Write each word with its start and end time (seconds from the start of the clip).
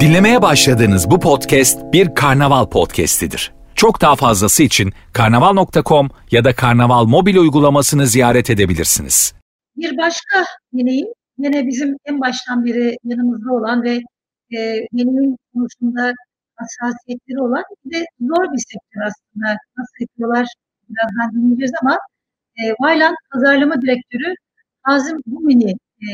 Dinlemeye 0.00 0.42
başladığınız 0.42 1.10
bu 1.10 1.20
podcast 1.20 1.92
bir 1.92 2.14
karnaval 2.14 2.66
podcastidir. 2.66 3.52
Çok 3.74 4.00
daha 4.00 4.16
fazlası 4.16 4.62
için 4.62 4.92
karnaval.com 5.12 6.08
ya 6.30 6.44
da 6.44 6.54
karnaval 6.54 7.04
mobil 7.04 7.36
uygulamasını 7.36 8.06
ziyaret 8.06 8.50
edebilirsiniz. 8.50 9.34
Bir 9.76 9.98
başka 9.98 10.44
deneyim, 10.72 11.06
yine 11.38 11.66
bizim 11.66 11.96
en 12.04 12.20
baştan 12.20 12.64
beri 12.64 12.96
yanımızda 13.04 13.52
olan 13.52 13.82
ve 13.82 13.94
e, 14.56 14.58
deneyim 14.92 15.36
konusunda 15.54 16.12
hassasiyetleri 16.56 17.40
olan 17.40 17.64
bir 17.84 17.98
de 17.98 18.04
zor 18.20 18.52
bir 18.52 18.62
sektör 18.72 19.00
aslında. 19.00 19.58
Nasıl 19.78 19.94
yapıyorlar 20.00 20.46
birazdan 20.88 21.32
dinleyeceğiz 21.32 21.72
ama 21.82 21.98
e, 22.56 22.62
Vayland 22.80 23.16
Pazarlama 23.32 23.82
Direktörü 23.82 24.34
Hazım 24.82 25.18
Bumini 25.26 25.70
e, 25.70 26.06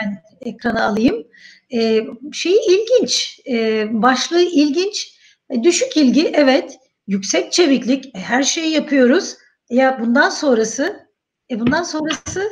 ben 0.00 0.22
ekrana 0.40 0.84
alayım. 0.84 1.26
E, 1.74 2.06
şeyi 2.32 2.58
ilginç, 2.68 3.40
e, 3.50 3.86
başlığı 3.92 4.42
ilginç, 4.42 5.18
e, 5.50 5.62
düşük 5.62 5.96
ilgi 5.96 6.32
evet, 6.34 6.78
yüksek 7.06 7.52
çeviklik, 7.52 8.06
e, 8.06 8.18
her 8.18 8.42
şeyi 8.42 8.70
yapıyoruz. 8.70 9.34
Ya 9.70 9.98
bundan 10.00 10.30
sonrası, 10.30 11.06
e 11.50 11.60
bundan 11.60 11.82
sonrası 11.82 12.42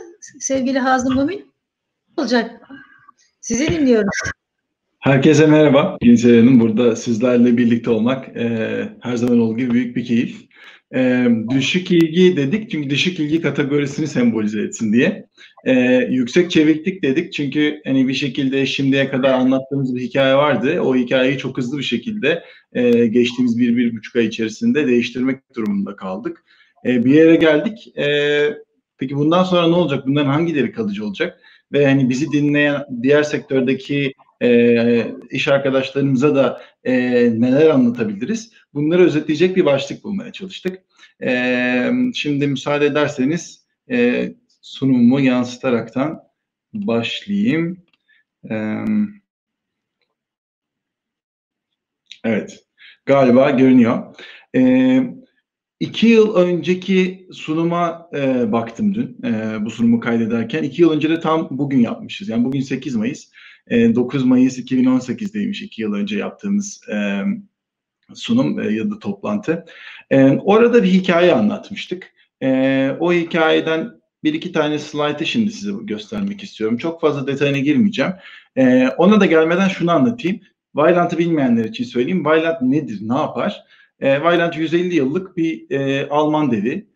sevgili 0.40 0.78
Hazım 0.78 1.16
Mümin 1.16 1.52
olacak. 2.16 2.60
Sizi 3.40 3.66
dinliyoruz. 3.66 4.32
Herkese 4.98 5.46
merhaba. 5.46 5.98
Hanım 6.02 6.60
burada 6.60 6.96
sizlerle 6.96 7.56
birlikte 7.56 7.90
olmak 7.90 8.36
e, 8.36 8.88
her 9.00 9.16
zaman 9.16 9.38
olduğu 9.38 9.56
gibi 9.56 9.70
büyük 9.70 9.96
bir 9.96 10.04
keyif. 10.04 10.51
E, 10.94 11.26
düşük 11.50 11.90
ilgi 11.90 12.36
dedik 12.36 12.70
çünkü 12.70 12.90
düşük 12.90 13.20
ilgi 13.20 13.40
kategorisini 13.40 14.06
sembolize 14.06 14.62
etsin 14.62 14.92
diye. 14.92 15.26
E, 15.64 15.72
yüksek 16.10 16.50
çeviklik 16.50 17.02
dedik 17.02 17.32
çünkü 17.32 17.80
hani 17.84 18.08
bir 18.08 18.14
şekilde 18.14 18.66
şimdiye 18.66 19.10
kadar 19.10 19.34
anlattığımız 19.34 19.96
bir 19.96 20.00
hikaye 20.00 20.34
vardı. 20.34 20.80
O 20.80 20.96
hikayeyi 20.96 21.38
çok 21.38 21.58
hızlı 21.58 21.78
bir 21.78 21.82
şekilde 21.82 22.44
e, 22.72 23.06
geçtiğimiz 23.06 23.58
bir, 23.58 23.76
bir 23.76 23.96
buçuk 23.96 24.16
ay 24.16 24.26
içerisinde 24.26 24.86
değiştirmek 24.86 25.56
durumunda 25.56 25.96
kaldık. 25.96 26.44
E, 26.86 27.04
bir 27.04 27.14
yere 27.14 27.36
geldik. 27.36 27.98
E, 27.98 28.06
peki 28.98 29.16
bundan 29.16 29.44
sonra 29.44 29.66
ne 29.66 29.74
olacak? 29.74 30.06
Bunların 30.06 30.30
hangileri 30.30 30.72
kalıcı 30.72 31.06
olacak? 31.06 31.40
Ve 31.72 31.86
hani 31.86 32.08
bizi 32.08 32.32
dinleyen 32.32 32.82
diğer 33.02 33.22
sektördeki 33.22 34.14
e, 34.42 35.06
iş 35.30 35.48
arkadaşlarımıza 35.48 36.34
da 36.34 36.62
e, 36.84 36.92
neler 37.40 37.68
anlatabiliriz? 37.68 38.52
Bunları 38.74 39.02
özetleyecek 39.02 39.56
bir 39.56 39.64
başlık 39.64 40.04
bulmaya 40.04 40.32
çalıştık. 40.32 40.82
E, 41.22 41.90
şimdi 42.14 42.46
müsaade 42.46 42.86
ederseniz 42.86 43.64
e, 43.90 44.28
sunumumu 44.60 45.20
yansıtaraktan 45.20 46.22
başlayayım. 46.74 47.84
E, 48.50 48.84
evet, 52.24 52.64
galiba 53.06 53.50
görünüyor. 53.50 54.14
E, 54.56 55.21
İki 55.82 56.06
yıl 56.06 56.34
önceki 56.34 57.26
sunuma 57.32 58.08
e, 58.14 58.52
baktım 58.52 58.94
dün 58.94 59.16
e, 59.24 59.64
bu 59.64 59.70
sunumu 59.70 60.00
kaydederken. 60.00 60.62
iki 60.62 60.82
yıl 60.82 60.90
önce 60.90 61.10
de 61.10 61.20
tam 61.20 61.48
bugün 61.50 61.78
yapmışız. 61.80 62.28
Yani 62.28 62.44
bugün 62.44 62.60
8 62.60 62.96
Mayıs. 62.96 63.30
9 63.70 64.22
ee, 64.22 64.26
Mayıs 64.26 64.58
2018'deymiş 64.58 65.64
iki 65.64 65.82
yıl 65.82 65.94
önce 65.94 66.18
yaptığımız 66.18 66.80
e, 66.92 67.22
sunum 68.14 68.60
e, 68.60 68.72
ya 68.72 68.90
da 68.90 68.98
toplantı. 68.98 69.64
E, 70.10 70.30
orada 70.30 70.82
bir 70.82 70.88
hikaye 70.88 71.32
anlatmıştık. 71.32 72.12
o 73.00 73.12
hikayeden 73.12 73.90
bir 74.24 74.34
iki 74.34 74.52
tane 74.52 74.78
slaytı 74.78 75.26
şimdi 75.26 75.52
size 75.52 75.72
göstermek 75.82 76.42
istiyorum. 76.42 76.76
Çok 76.76 77.00
fazla 77.00 77.26
detayına 77.26 77.58
girmeyeceğim. 77.58 78.12
ona 78.96 79.20
da 79.20 79.26
gelmeden 79.26 79.68
şunu 79.68 79.90
anlatayım. 79.90 80.40
Vailant'ı 80.74 81.18
bilmeyenler 81.18 81.64
için 81.64 81.84
söyleyeyim. 81.84 82.24
Vailant 82.24 82.62
nedir, 82.62 82.98
ne 83.02 83.14
yapar? 83.14 83.64
E, 84.02 84.22
Vaillant 84.22 84.56
150 84.56 84.94
yıllık 84.94 85.36
bir 85.36 85.66
Alman 86.10 86.50
devi. 86.50 86.86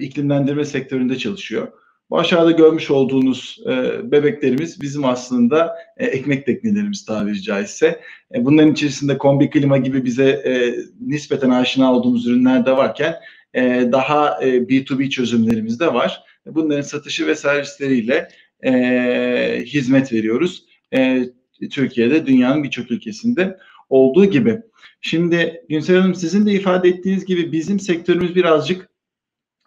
iklimlendirme 0.00 0.64
sektöründe 0.64 1.18
çalışıyor. 1.18 1.68
Bu 2.10 2.18
aşağıda 2.18 2.50
görmüş 2.50 2.90
olduğunuz 2.90 3.58
e, 3.66 3.72
bebeklerimiz 4.12 4.80
bizim 4.80 5.04
aslında 5.04 5.76
e, 5.96 6.06
ekmek 6.06 6.46
teknelerimiz 6.46 7.04
tabiri 7.04 7.42
caizse. 7.42 8.00
E, 8.34 8.44
bunların 8.44 8.72
içerisinde 8.72 9.18
kombi 9.18 9.50
klima 9.50 9.78
gibi 9.78 10.04
bize 10.04 10.28
e, 10.28 10.74
nispeten 11.00 11.50
aşina 11.50 11.94
olduğumuz 11.94 12.26
ürünler 12.26 12.66
de 12.66 12.76
varken 12.76 13.14
e, 13.54 13.88
daha 13.92 14.44
e, 14.44 14.56
B2B 14.56 15.10
çözümlerimiz 15.10 15.80
de 15.80 15.94
var. 15.94 16.22
Bunların 16.46 16.82
satışı 16.82 17.26
ve 17.26 17.34
servisleriyle 17.34 18.28
e, 18.64 19.62
hizmet 19.66 20.12
veriyoruz. 20.12 20.64
E, 20.94 21.24
Türkiye'de 21.70 22.26
dünyanın 22.26 22.64
birçok 22.64 22.90
ülkesinde 22.90 23.58
olduğu 23.94 24.24
gibi. 24.24 24.60
Şimdi 25.00 25.64
Günsel 25.68 25.96
Hanım 25.96 26.14
sizin 26.14 26.46
de 26.46 26.52
ifade 26.52 26.88
ettiğiniz 26.88 27.24
gibi 27.24 27.52
bizim 27.52 27.80
sektörümüz 27.80 28.36
birazcık 28.36 28.88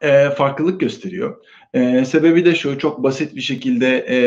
e, 0.01 0.29
farklılık 0.29 0.79
gösteriyor. 0.79 1.45
E, 1.73 2.05
sebebi 2.05 2.45
de 2.45 2.55
şu, 2.55 2.79
çok 2.79 3.03
basit 3.03 3.35
bir 3.35 3.41
şekilde 3.41 4.05
e, 4.09 4.17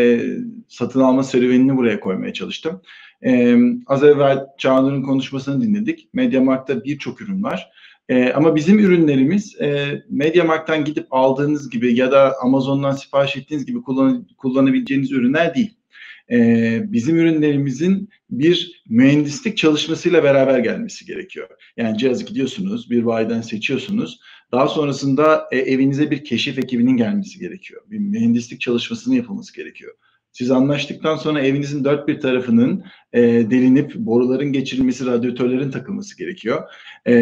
satın 0.69 1.01
alma 1.01 1.23
serüvenini 1.23 1.77
buraya 1.77 2.01
koymaya 2.01 2.33
çalıştım. 2.33 2.83
E, 3.25 3.57
az 3.87 4.05
evvel 4.05 4.47
Çağnur'un 4.59 5.03
konuşmasını 5.03 5.63
dinledik. 5.63 6.09
Mediamarkt'ta 6.15 6.85
birçok 6.85 7.21
ürün 7.21 7.43
var. 7.43 7.71
E, 8.09 8.33
ama 8.33 8.57
bizim 8.57 8.79
ürünlerimiz 8.79 9.61
e, 9.61 10.03
Mediamarkt'tan 10.11 10.85
gidip 10.85 11.07
aldığınız 11.11 11.71
gibi 11.71 11.99
ya 11.99 12.13
da 12.13 12.35
Amazon'dan 12.43 12.93
sipariş 12.93 13.37
ettiğiniz 13.37 13.67
gibi 13.67 13.83
kullan, 13.83 14.27
kullanabileceğiniz 14.39 15.13
ürünler 15.13 15.55
değil. 15.55 15.80
E, 16.31 16.81
bizim 16.93 17.17
ürünlerimizin 17.17 18.09
bir 18.31 18.83
mühendislik 18.89 19.57
çalışmasıyla 19.57 20.25
beraber 20.25 20.59
gelmesi 20.59 21.07
gerekiyor. 21.07 21.49
Yani 21.77 21.99
cihazı 21.99 22.25
gidiyorsunuz, 22.25 22.91
bir 22.91 23.07
bayiden 23.07 23.41
seçiyorsunuz 23.41 24.21
daha 24.53 24.69
sonrasında 24.69 25.49
e, 25.53 25.59
evinize 25.59 26.11
bir 26.11 26.25
keşif 26.25 26.59
ekibinin 26.59 26.97
gelmesi 26.97 27.39
gerekiyor. 27.39 27.83
Bir 27.91 27.99
mühendislik 27.99 28.61
çalışmasının 28.61 29.15
yapılması 29.15 29.55
gerekiyor. 29.55 29.93
Siz 30.33 30.51
anlaştıktan 30.51 31.17
sonra 31.17 31.41
evinizin 31.41 31.85
dört 31.85 32.09
bir 32.09 32.21
tarafının 32.21 32.85
e, 33.13 33.23
delinip 33.23 33.95
boruların 33.95 34.53
geçirilmesi, 34.53 35.07
radyatörlerin 35.07 35.71
takılması 35.71 36.19
gerekiyor. 36.19 36.63
E, 37.07 37.13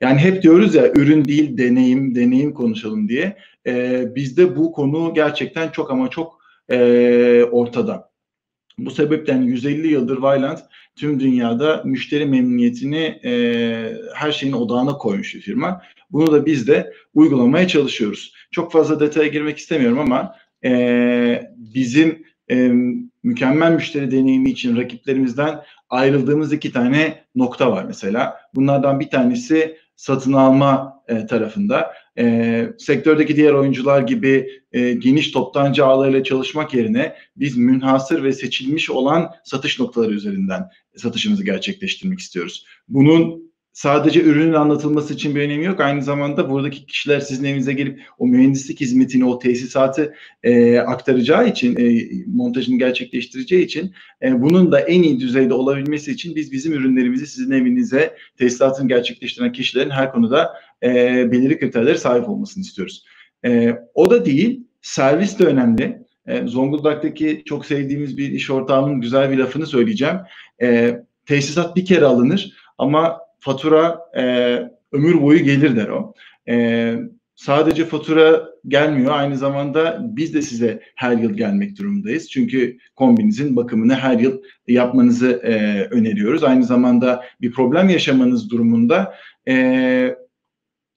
yani 0.00 0.18
hep 0.18 0.42
diyoruz 0.42 0.74
ya 0.74 0.92
ürün 0.92 1.24
değil 1.24 1.58
deneyim, 1.58 2.14
deneyim 2.14 2.54
konuşalım 2.54 3.08
diye. 3.08 3.36
E, 3.66 4.04
bizde 4.14 4.56
bu 4.56 4.72
konu 4.72 5.14
gerçekten 5.14 5.68
çok 5.68 5.90
ama 5.90 6.10
çok 6.10 6.38
e, 6.70 7.44
ortada. 7.44 8.13
Bu 8.78 8.90
sebepten 8.90 9.42
150 9.42 9.86
yıldır 9.86 10.18
Vyland 10.18 10.58
tüm 10.96 11.20
dünyada 11.20 11.82
müşteri 11.84 12.26
memnuniyetini 12.26 13.20
e, 13.24 13.32
her 14.14 14.32
şeyin 14.32 14.52
odağına 14.52 14.98
koymuş 14.98 15.34
bir 15.34 15.40
firma. 15.40 15.82
Bunu 16.10 16.32
da 16.32 16.46
biz 16.46 16.68
de 16.68 16.92
uygulamaya 17.14 17.68
çalışıyoruz. 17.68 18.34
Çok 18.50 18.72
fazla 18.72 19.00
detaya 19.00 19.28
girmek 19.28 19.58
istemiyorum 19.58 19.98
ama 19.98 20.34
e, 20.64 21.50
bizim 21.56 22.24
e, 22.50 22.72
mükemmel 23.22 23.72
müşteri 23.72 24.10
deneyimi 24.10 24.50
için 24.50 24.76
rakiplerimizden 24.76 25.60
ayrıldığımız 25.90 26.52
iki 26.52 26.72
tane 26.72 27.24
nokta 27.34 27.72
var 27.72 27.84
mesela. 27.84 28.36
Bunlardan 28.54 29.00
bir 29.00 29.10
tanesi 29.10 29.78
satın 29.96 30.32
alma 30.32 31.02
e, 31.08 31.26
tarafında. 31.26 31.92
E, 32.18 32.66
sektördeki 32.78 33.36
diğer 33.36 33.52
oyuncular 33.52 34.02
gibi 34.02 34.50
e, 34.72 34.92
geniş 34.92 35.30
toptancı 35.30 35.84
ağlarıyla 35.84 36.24
çalışmak 36.24 36.74
yerine 36.74 37.16
biz 37.36 37.56
münhasır 37.56 38.22
ve 38.24 38.32
seçilmiş 38.32 38.90
olan 38.90 39.30
satış 39.44 39.80
noktaları 39.80 40.12
üzerinden 40.12 40.68
satışımızı 40.96 41.44
gerçekleştirmek 41.44 42.18
istiyoruz. 42.18 42.66
Bunun 42.88 43.53
sadece 43.74 44.22
ürünün 44.22 44.52
anlatılması 44.52 45.14
için 45.14 45.34
bir 45.34 45.40
önemi 45.40 45.64
yok. 45.64 45.80
Aynı 45.80 46.02
zamanda 46.02 46.50
buradaki 46.50 46.86
kişiler 46.86 47.20
sizin 47.20 47.44
evinize 47.44 47.72
gelip 47.72 48.00
o 48.18 48.26
mühendislik 48.26 48.80
hizmetini, 48.80 49.24
o 49.24 49.38
tesisatı 49.38 50.14
e, 50.42 50.78
aktaracağı 50.78 51.48
için, 51.48 51.76
e, 51.76 52.06
montajını 52.26 52.78
gerçekleştireceği 52.78 53.64
için 53.64 53.92
e, 54.22 54.42
bunun 54.42 54.72
da 54.72 54.80
en 54.80 55.02
iyi 55.02 55.20
düzeyde 55.20 55.54
olabilmesi 55.54 56.12
için 56.12 56.36
biz 56.36 56.52
bizim 56.52 56.72
ürünlerimizi 56.72 57.26
sizin 57.26 57.52
evinize 57.52 58.16
tesisatını 58.38 58.88
gerçekleştiren 58.88 59.52
kişilerin 59.52 59.90
her 59.90 60.12
konuda 60.12 60.54
e, 60.82 60.92
belirli 61.32 61.58
kriterlere 61.58 61.98
sahip 61.98 62.28
olmasını 62.28 62.62
istiyoruz. 62.62 63.04
E, 63.44 63.74
o 63.94 64.10
da 64.10 64.24
değil, 64.24 64.66
servis 64.82 65.38
de 65.38 65.44
önemli. 65.44 66.04
E, 66.26 66.46
Zonguldak'taki 66.46 67.42
çok 67.46 67.66
sevdiğimiz 67.66 68.18
bir 68.18 68.30
iş 68.32 68.50
ortağımın 68.50 69.00
güzel 69.00 69.30
bir 69.30 69.38
lafını 69.38 69.66
söyleyeceğim. 69.66 70.16
E, 70.62 71.00
tesisat 71.26 71.76
bir 71.76 71.84
kere 71.84 72.04
alınır 72.04 72.52
ama 72.78 73.23
fatura 73.44 74.00
e, 74.16 74.22
ömür 74.92 75.22
boyu 75.22 75.44
gelir 75.44 75.76
der 75.76 75.88
o. 75.88 76.14
E, 76.48 76.96
sadece 77.34 77.84
fatura 77.84 78.48
gelmiyor 78.68 79.12
aynı 79.12 79.36
zamanda 79.36 80.00
biz 80.02 80.34
de 80.34 80.42
size 80.42 80.80
her 80.96 81.16
yıl 81.16 81.34
gelmek 81.34 81.78
durumundayız. 81.78 82.30
Çünkü 82.30 82.78
kombinizin 82.96 83.56
bakımını 83.56 83.94
her 83.94 84.18
yıl 84.18 84.42
yapmanızı 84.68 85.30
e, 85.44 85.82
öneriyoruz. 85.90 86.44
Aynı 86.44 86.64
zamanda 86.64 87.24
bir 87.40 87.52
problem 87.52 87.88
yaşamanız 87.88 88.50
durumunda 88.50 89.14
e, 89.48 90.16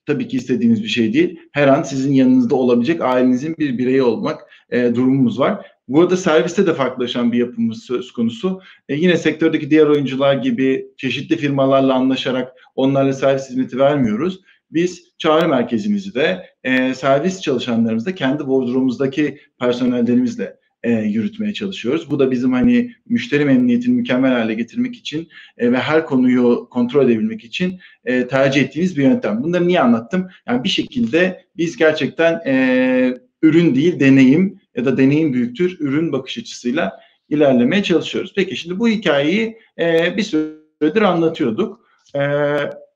tabii 0.06 0.28
ki 0.28 0.38
istediğiniz 0.38 0.84
bir 0.84 0.88
şey 0.88 1.14
değil. 1.14 1.40
Her 1.52 1.68
an 1.68 1.84
sizin 1.84 2.14
yanınızda 2.14 2.56
olabilecek 2.56 3.02
ailenizin 3.02 3.56
bir 3.60 3.78
bireyi 3.78 4.04
olmak 4.04 4.42
e, 4.70 4.96
durumumuz 4.96 5.40
var. 5.40 5.77
Burada 5.88 6.18
serviste 6.18 6.68
de 6.68 6.74
farklılaşan 6.74 7.32
bir 7.32 7.38
yapımız 7.38 7.84
söz 7.84 8.12
konusu. 8.12 8.62
E, 8.90 8.96
yine 8.96 9.18
sektördeki 9.18 9.70
diğer 9.70 9.86
oyuncular 9.86 10.34
gibi 10.34 10.88
çeşitli 10.98 11.38
firmalarla 11.38 11.94
anlaşarak 11.94 12.54
onlarla 12.76 13.14
servis 13.14 13.50
hizmeti 13.50 13.80
vermiyoruz. 13.80 14.40
Biz 14.72 15.04
çağrı 15.18 15.48
merkezimizi 15.48 16.16
de 16.16 16.46
e, 16.64 16.94
servis 16.94 17.42
çalışanlarımızı 17.42 18.06
da 18.06 18.16
kendi 18.16 18.38
wardrobe'umuzdaki 18.38 19.40
personellerimizle 19.60 20.58
e, 20.84 20.92
yürütmeye 20.92 21.54
çalışıyoruz. 21.54 22.12
Bu 22.12 22.20
da 22.20 22.32
bizim 22.32 22.54
hani 22.54 22.92
müşteri 23.06 23.46
memnuniyetini 23.46 23.96
mükemmel 23.96 24.34
hale 24.34 24.54
getirmek 24.54 24.96
için 24.96 25.28
e, 25.58 25.72
ve 25.72 25.78
her 25.80 26.06
konuyu 26.06 26.68
kontrol 26.72 27.06
edebilmek 27.06 27.44
için 27.44 27.80
e, 28.06 28.28
tercih 28.28 28.62
ettiğimiz 28.62 28.98
bir 28.98 29.04
yöntem. 29.04 29.44
Bunları 29.44 29.68
niye 29.68 29.82
anlattım? 29.82 30.28
Yani 30.48 30.64
bir 30.64 30.70
şekilde 30.70 31.46
biz 31.58 31.78
gerçekten 31.78 32.42
e, 32.46 33.27
ürün 33.48 33.76
değil 33.76 34.00
deneyim 34.00 34.60
ya 34.76 34.86
da 34.86 34.98
deneyim 34.98 35.34
büyüktür 35.34 35.78
ürün 35.80 36.12
bakış 36.12 36.38
açısıyla 36.38 37.00
ilerlemeye 37.30 37.84
çalışıyoruz. 37.84 38.34
Peki 38.36 38.56
şimdi 38.56 38.80
bu 38.80 38.88
hikayeyi 38.88 39.58
e, 39.80 40.18
bir 40.18 40.24
süredir 40.24 41.02
anlatıyorduk. 41.02 41.88
E, 42.16 42.22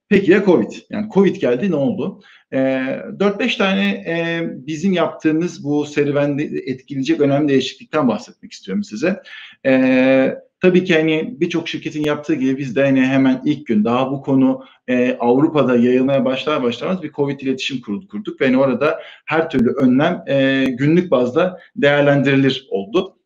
peki 0.09 0.31
ya 0.31 0.45
Covid? 0.45 0.71
Yani 0.89 1.09
Covid 1.13 1.35
geldi 1.35 1.71
ne 1.71 1.75
oldu? 1.75 2.21
E, 2.51 2.57
4-5 2.57 3.57
tane 3.57 3.89
e, 3.89 4.41
bizim 4.67 4.93
yaptığımız 4.93 5.63
bu 5.63 5.85
serüvende 5.85 6.43
etkileyecek 6.43 7.21
önemli 7.21 7.49
değişiklikten 7.49 8.07
bahsetmek 8.07 8.51
istiyorum 8.51 8.83
size. 8.83 9.21
E, 9.65 10.35
tabii 10.61 10.83
ki 10.83 10.95
hani 10.95 11.35
birçok 11.39 11.67
şirketin 11.67 12.03
yaptığı 12.03 12.33
gibi 12.35 12.57
biz 12.57 12.75
de 12.75 12.83
hani 12.83 13.01
hemen 13.01 13.41
ilk 13.45 13.67
gün 13.67 13.83
daha 13.83 14.11
bu 14.11 14.21
konu 14.21 14.65
e, 14.87 15.17
Avrupa'da 15.19 15.75
yayılmaya 15.75 16.25
başlar 16.25 16.63
başlamaz 16.63 17.03
bir 17.03 17.11
Covid 17.11 17.39
iletişim 17.39 17.81
kurulu 17.81 18.07
kurduk 18.07 18.41
ve 18.41 18.45
hani 18.45 18.57
orada 18.57 19.01
her 19.25 19.49
türlü 19.49 19.73
önlem 19.73 20.23
e, 20.27 20.65
günlük 20.69 21.11
bazda 21.11 21.59
değerlendirilir 21.75 22.67
oldu. 22.69 23.17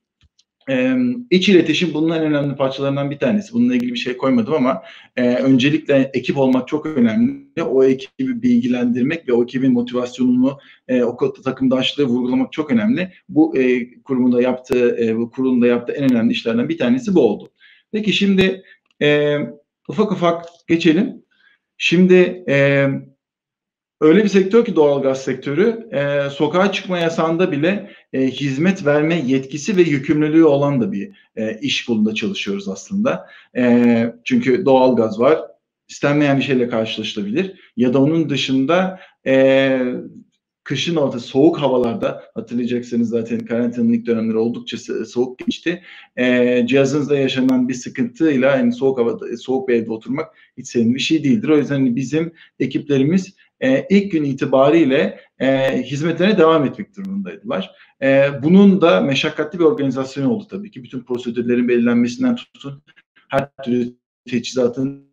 Ee, 0.70 0.98
iç 1.30 1.50
iletişim 1.50 1.94
bunun 1.94 2.16
en 2.16 2.24
önemli 2.24 2.56
parçalarından 2.56 3.12
bir 3.12 3.20
tanesi. 3.20 3.54
Bununla 3.54 3.76
ilgili 3.76 3.94
bir 3.94 4.00
şey 4.00 4.18
koymadım 4.18 4.54
ama 4.54 4.84
e, 5.16 5.36
öncelikle 5.36 6.12
ekip 6.14 6.38
olmak 6.38 6.68
çok 6.68 6.86
önemli. 6.86 7.64
O 7.64 7.84
ekibi 7.84 8.42
bilgilendirmek 8.42 9.30
ve 9.30 9.34
o 9.34 9.44
ekibin 9.44 9.74
motivasyonunu, 9.74 10.60
e, 10.88 11.04
o 11.04 11.34
takımdaşlığı 11.34 12.06
vurgulamak 12.06 12.54
çok 12.54 12.72
önemli. 12.72 13.12
Bu 13.30 13.58
e, 13.58 13.94
kurumun 14.02 14.32
da 14.32 14.42
yaptığı, 14.42 14.98
e, 15.04 15.18
bu 15.18 15.30
kurulun 15.32 15.62
da 15.62 15.68
yaptığı 15.68 15.94
en 15.94 16.12
önemli 16.12 16.32
işlerden 16.34 16.70
bir 16.70 16.78
tanesi 16.78 17.16
bu 17.16 17.22
oldu. 17.22 17.52
Peki 17.92 18.14
şimdi 18.14 18.64
e, 19.02 19.38
ufak 19.88 20.12
ufak 20.12 20.46
geçelim. 20.68 21.24
Şimdi 21.78 22.44
e, 22.50 22.88
öyle 24.06 24.24
bir 24.24 24.30
sektör 24.30 24.66
ki 24.66 24.76
doğalgaz 24.76 25.24
sektörü 25.24 25.90
e, 25.92 26.30
sokağa 26.30 26.72
çıkma 26.72 27.00
yasağında 27.00 27.52
bile 27.52 27.92
e, 28.14 28.28
hizmet 28.28 28.86
verme 28.86 29.22
yetkisi 29.26 29.78
ve 29.78 29.82
yükümlülüğü 29.82 30.44
olan 30.44 30.82
da 30.82 30.92
bir 30.92 31.12
e, 31.36 31.60
iş 31.60 31.86
kolunda 31.86 32.16
çalışıyoruz 32.16 32.70
aslında. 32.70 33.28
E, 33.58 34.14
çünkü 34.24 34.66
doğalgaz 34.66 35.20
var, 35.20 35.40
istenmeyen 35.90 36.38
bir 36.38 36.44
şeyle 36.44 36.70
karşılaşılabilir 36.70 37.60
ya 37.78 37.94
da 37.94 38.02
onun 38.02 38.30
dışında 38.30 39.00
e, 39.28 39.82
kışın 40.66 40.96
orta 40.96 41.20
soğuk 41.20 41.58
havalarda 41.58 42.24
hatırlayacaksınız 42.34 43.10
zaten 43.10 43.40
karantinanın 43.40 43.94
ilk 43.94 44.06
dönemleri 44.06 44.38
oldukça 44.38 44.78
soğuk 45.06 45.40
geçti. 45.40 45.82
E, 46.18 46.66
cihazınızda 46.68 47.18
yaşanan 47.18 47.70
bir 47.70 47.74
sıkıntıyla 47.74 48.58
yani 48.58 48.74
soğuk 48.74 49.00
havada 49.00 49.38
soğuk 49.38 49.70
bir 49.70 49.74
evde 49.74 49.92
oturmak 49.92 50.36
hiç 50.58 50.68
senin 50.68 50.96
bir 50.96 51.00
şey 51.00 51.24
değildir. 51.24 51.50
O 51.50 51.58
yüzden 51.58 51.96
bizim 51.96 52.34
ekiplerimiz 52.60 53.36
e, 53.60 53.88
ilk 53.90 54.12
gün 54.12 54.24
itibariyle 54.24 55.20
e, 55.40 55.82
hizmetlerine 55.84 56.38
devam 56.38 56.66
etmek 56.66 56.98
durumundaydılar. 56.98 57.72
E, 58.02 58.30
bunun 58.44 58.82
da 58.82 59.02
meşakkatli 59.02 59.60
bir 59.60 59.64
organizasyon 59.64 60.26
oldu 60.26 60.48
tabii 60.50 60.72
ki. 60.72 60.84
Bütün 60.84 61.02
prosedürlerin 61.02 61.68
belirlenmesinden 61.68 62.36
tutun 62.36 62.84
her 63.30 63.50
türlü 63.64 63.96
teçhizatın 64.30 65.06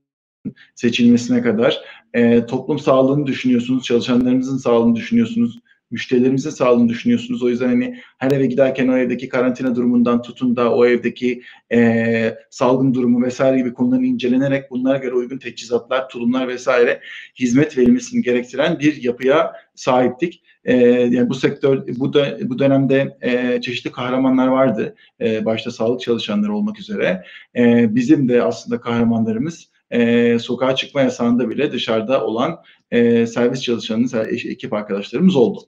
seçilmesine 0.75 1.43
kadar 1.43 1.81
e, 2.15 2.47
toplum 2.47 2.79
sağlığını 2.79 3.27
düşünüyorsunuz, 3.27 3.85
çalışanlarınızın 3.85 4.57
sağlığını 4.57 4.97
düşünüyorsunuz, 4.97 5.59
müşterilerimizin 5.93 6.51
sağlığını 6.51 6.89
düşünüyorsunuz. 6.89 7.43
O 7.43 7.49
yüzden 7.49 7.69
hani 7.69 7.99
her 8.19 8.31
eve 8.31 8.47
giderken 8.47 8.89
o 8.89 8.97
evdeki 8.97 9.29
karantina 9.29 9.75
durumundan 9.75 10.23
tutun 10.23 10.57
da 10.57 10.75
o 10.75 10.87
evdeki 10.87 11.43
e, 11.73 12.39
salgın 12.51 12.95
durumu 12.95 13.23
vesaire 13.23 13.59
gibi 13.59 13.73
konuların 13.73 14.05
incelenerek 14.05 14.71
bunlara 14.71 14.99
göre 14.99 15.15
uygun 15.15 15.39
teçhizatlar, 15.39 16.09
tulumlar 16.09 16.49
vesaire 16.49 17.01
hizmet 17.39 17.79
verilmesini 17.79 18.23
gerektiren 18.23 18.79
bir 18.79 19.03
yapıya 19.03 19.53
sahiptik. 19.75 20.43
E, 20.65 20.77
yani 20.87 21.29
bu 21.29 21.35
sektör 21.35 21.83
bu 21.97 22.13
da 22.13 22.39
bu 22.43 22.59
dönemde 22.59 23.17
e, 23.23 23.61
çeşitli 23.61 23.93
kahramanlar 23.93 24.47
vardı. 24.47 24.95
E, 25.21 25.45
başta 25.45 25.71
sağlık 25.71 26.01
çalışanları 26.01 26.55
olmak 26.57 26.81
üzere. 26.81 27.25
E, 27.57 27.95
bizim 27.95 28.29
de 28.29 28.43
aslında 28.43 28.81
kahramanlarımız 28.81 29.69
e, 29.93 30.39
sokağa 30.39 30.77
çıkma 30.77 31.03
yasağında 31.03 31.51
bile 31.51 31.73
dışarıda 31.73 32.25
olan 32.25 32.63
e, 32.91 33.27
servis 33.27 33.63
çalışanımız, 33.63 34.15
ekip 34.15 34.73
arkadaşlarımız 34.73 35.37
oldu. 35.37 35.61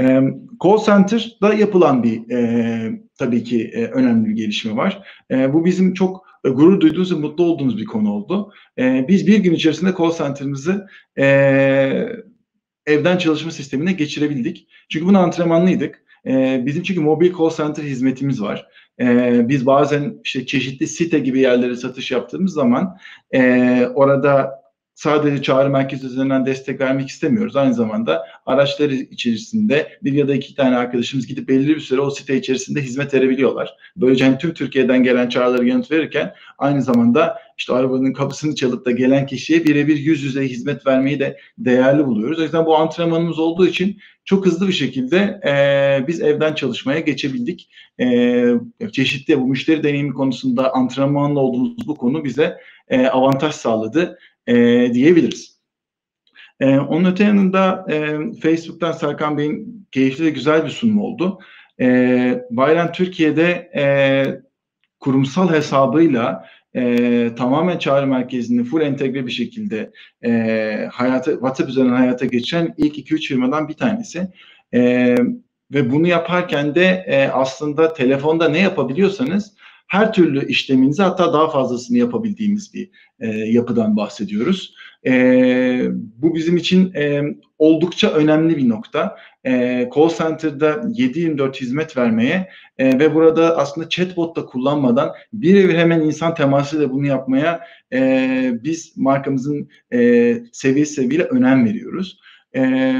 E, 0.00 0.20
call 0.64 0.84
Center'da 0.86 1.54
yapılan 1.54 2.02
bir 2.02 2.30
e, 2.30 3.00
tabii 3.18 3.44
ki 3.44 3.70
e, 3.74 3.84
önemli 3.84 4.28
bir 4.28 4.34
gelişme 4.34 4.76
var. 4.76 5.02
E, 5.30 5.52
bu 5.52 5.64
bizim 5.64 5.94
çok 5.94 6.26
e, 6.44 6.48
gurur 6.48 6.80
duyduğumuz 6.80 7.14
ve 7.14 7.18
mutlu 7.18 7.44
olduğumuz 7.44 7.78
bir 7.78 7.84
konu 7.84 8.12
oldu. 8.12 8.52
E, 8.78 9.04
biz 9.08 9.26
bir 9.26 9.38
gün 9.38 9.52
içerisinde 9.52 9.94
call 9.98 10.12
center'ımızı 10.12 10.86
e, 11.18 11.24
evden 12.86 13.16
çalışma 13.18 13.50
sistemine 13.50 13.92
geçirebildik. 13.92 14.68
Çünkü 14.88 15.06
bunu 15.06 15.18
antrenmanlıydık. 15.18 16.02
E, 16.26 16.62
bizim 16.66 16.82
çünkü 16.82 17.00
mobil 17.00 17.32
call 17.38 17.50
center 17.50 17.82
hizmetimiz 17.82 18.42
var. 18.42 18.66
E, 19.00 19.40
biz 19.48 19.66
bazen 19.66 20.14
işte 20.24 20.46
çeşitli 20.46 20.86
site 20.86 21.18
gibi 21.18 21.40
yerlere 21.40 21.76
satış 21.76 22.10
yaptığımız 22.10 22.52
zaman 22.52 22.96
e, 23.34 23.86
orada 23.94 24.61
sadece 24.94 25.42
çağrı 25.42 25.70
merkezi 25.70 26.06
üzerinden 26.06 26.46
destek 26.46 26.80
vermek 26.80 27.08
istemiyoruz. 27.08 27.56
Aynı 27.56 27.74
zamanda 27.74 28.26
araçları 28.46 28.94
içerisinde 28.94 29.98
bir 30.02 30.12
ya 30.12 30.28
da 30.28 30.34
iki 30.34 30.54
tane 30.54 30.76
arkadaşımız 30.76 31.26
gidip 31.26 31.48
belirli 31.48 31.76
bir 31.76 31.80
süre 31.80 32.00
o 32.00 32.10
site 32.10 32.36
içerisinde 32.36 32.82
hizmet 32.82 33.14
verebiliyorlar. 33.14 33.76
Böylece 33.96 34.24
hani 34.24 34.38
tüm 34.38 34.54
Türkiye'den 34.54 35.02
gelen 35.02 35.28
çağrıları 35.28 35.66
yanıt 35.66 35.90
verirken 35.90 36.34
aynı 36.58 36.82
zamanda 36.82 37.38
işte 37.58 37.72
arabanın 37.72 38.12
kapısını 38.12 38.54
çalıp 38.54 38.86
da 38.86 38.90
gelen 38.90 39.26
kişiye 39.26 39.64
birebir 39.64 39.96
yüz 39.96 40.22
yüze 40.22 40.48
hizmet 40.48 40.86
vermeyi 40.86 41.20
de 41.20 41.36
değerli 41.58 42.06
buluyoruz. 42.06 42.38
O 42.38 42.42
yüzden 42.42 42.66
bu 42.66 42.76
antrenmanımız 42.76 43.38
olduğu 43.38 43.66
için 43.66 43.98
çok 44.24 44.46
hızlı 44.46 44.68
bir 44.68 44.72
şekilde 44.72 45.40
e, 45.46 46.06
biz 46.08 46.20
evden 46.20 46.54
çalışmaya 46.54 47.00
geçebildik. 47.00 47.70
E, 48.00 48.44
çeşitli 48.92 49.40
bu 49.40 49.46
müşteri 49.46 49.82
deneyimi 49.82 50.14
konusunda 50.14 50.74
antrenmanlı 50.74 51.40
olduğumuz 51.40 51.88
bu 51.88 51.94
konu 51.94 52.24
bize 52.24 52.58
e, 52.88 53.06
avantaj 53.06 53.54
sağladı 53.54 54.18
e, 54.46 54.54
diyebiliriz. 54.94 55.52
E, 56.60 56.78
onun 56.78 57.12
öte 57.12 57.24
yanında 57.24 57.86
e, 57.90 57.96
Facebook'tan 58.40 58.92
Serkan 58.92 59.38
Bey'in 59.38 59.86
keyifli 59.92 60.24
ve 60.24 60.30
güzel 60.30 60.64
bir 60.64 60.70
sunumu 60.70 61.02
oldu. 61.04 61.38
E, 61.80 62.44
Bayram 62.50 62.92
Türkiye'de 62.92 63.70
e, 63.76 63.84
kurumsal 65.00 65.52
hesabıyla 65.52 66.46
e, 66.76 67.30
tamamen 67.36 67.78
çağrı 67.78 68.06
merkezini 68.06 68.64
full 68.64 68.80
entegre 68.80 69.26
bir 69.26 69.30
şekilde 69.30 69.90
e, 70.24 70.30
hayata, 70.92 71.32
WhatsApp 71.32 71.70
üzerinden 71.70 71.96
hayata 71.96 72.26
geçiren 72.26 72.74
ilk 72.76 72.98
2-3 72.98 73.28
firmadan 73.28 73.68
bir 73.68 73.74
tanesi. 73.74 74.28
E, 74.74 75.14
ve 75.74 75.90
bunu 75.90 76.06
yaparken 76.06 76.74
de 76.74 77.04
e, 77.06 77.28
aslında 77.28 77.92
telefonda 77.92 78.48
ne 78.48 78.58
yapabiliyorsanız 78.58 79.54
her 79.92 80.12
türlü 80.12 80.48
işleminizi 80.48 81.02
hatta 81.02 81.32
daha 81.32 81.50
fazlasını 81.50 81.98
yapabildiğimiz 81.98 82.74
bir 82.74 82.90
e, 83.20 83.28
yapıdan 83.28 83.96
bahsediyoruz. 83.96 84.74
E, 85.06 85.12
bu 85.92 86.34
bizim 86.34 86.56
için 86.56 86.94
e, 86.94 87.22
oldukça 87.58 88.10
önemli 88.10 88.56
bir 88.56 88.68
nokta. 88.68 89.16
E, 89.46 89.90
call 89.94 90.08
Center'da 90.08 90.72
7-24 90.72 91.60
hizmet 91.60 91.96
vermeye 91.96 92.48
e, 92.78 92.98
ve 92.98 93.14
burada 93.14 93.58
aslında 93.58 93.88
chatbot 93.88 94.36
da 94.36 94.46
kullanmadan 94.46 95.12
birebir 95.32 95.74
hemen 95.74 96.00
insan 96.00 96.34
temasıyla 96.34 96.90
bunu 96.90 97.06
yapmaya 97.06 97.60
e, 97.92 98.52
biz 98.64 98.96
markamızın 98.96 99.68
e, 99.92 100.34
seviye 100.52 100.86
seviyeyle 100.86 101.24
önem 101.24 101.64
veriyoruz. 101.64 102.20
E, 102.56 102.94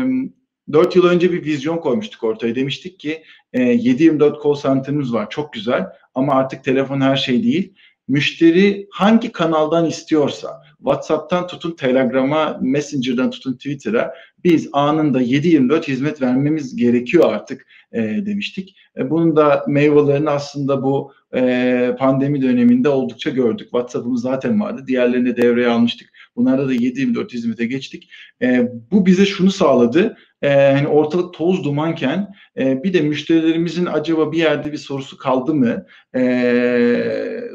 4 0.73 0.97
yıl 0.97 1.05
önce 1.05 1.33
bir 1.33 1.45
vizyon 1.45 1.79
koymuştuk 1.79 2.25
ortaya. 2.25 2.55
Demiştik 2.55 3.01
ki 3.01 3.23
e, 3.53 3.61
7-24 3.61 4.43
call 4.45 4.55
center'ımız 4.55 5.15
var. 5.15 5.31
Çok 5.31 5.53
güzel 5.53 5.87
ama 6.15 6.35
artık 6.35 6.65
telefon 6.65 7.01
her 7.01 7.17
şey 7.17 7.43
değil. 7.43 7.75
Müşteri 8.09 8.87
hangi 8.91 9.33
kanaldan 9.33 9.87
istiyorsa 9.87 10.63
WhatsApp'tan 10.79 11.47
tutun 11.47 11.71
Telegram'a, 11.71 12.59
Messenger'dan 12.61 13.31
tutun 13.31 13.53
Twitter'a 13.53 14.15
biz 14.45 14.69
anında 14.73 15.23
7-24 15.23 15.89
hizmet 15.89 16.23
vermemiz 16.23 16.77
gerekiyor 16.77 17.33
artık 17.35 17.67
e, 17.93 18.03
demiştik. 18.03 18.77
E, 18.97 19.11
bunun 19.11 19.37
da 19.37 19.65
meyvelerini 19.69 20.31
aslında 20.31 20.83
bu 20.83 21.13
e, 21.35 21.95
pandemi 21.99 22.43
döneminde 22.43 22.89
oldukça 22.89 23.31
gördük. 23.31 23.67
WhatsApp'ımız 23.71 24.23
zaten 24.23 24.61
vardı. 24.61 24.85
Diğerlerini 24.87 25.37
devreye 25.37 25.69
almıştık. 25.69 26.12
Bunlarda 26.37 26.69
da 26.69 26.75
7-24 26.75 27.33
hizmete 27.33 27.67
geçtik. 27.67 28.11
E, 28.43 28.69
bu 28.91 29.07
bize 29.07 29.27
şunu 29.27 29.51
sağladı. 29.51 30.17
E, 30.43 30.49
hani 30.49 30.89
ortalık 30.89 31.35
toz 31.35 31.65
dumanken 31.65 32.35
e, 32.59 32.83
bir 32.83 32.93
de 32.93 33.01
müşterilerimizin 33.01 33.87
acaba 33.87 34.33
bir 34.33 34.39
yerde 34.39 34.73
bir 34.73 34.79
sorusu 34.79 35.19
kaldı 35.19 35.55
mı? 35.55 35.87
E, 36.17 36.23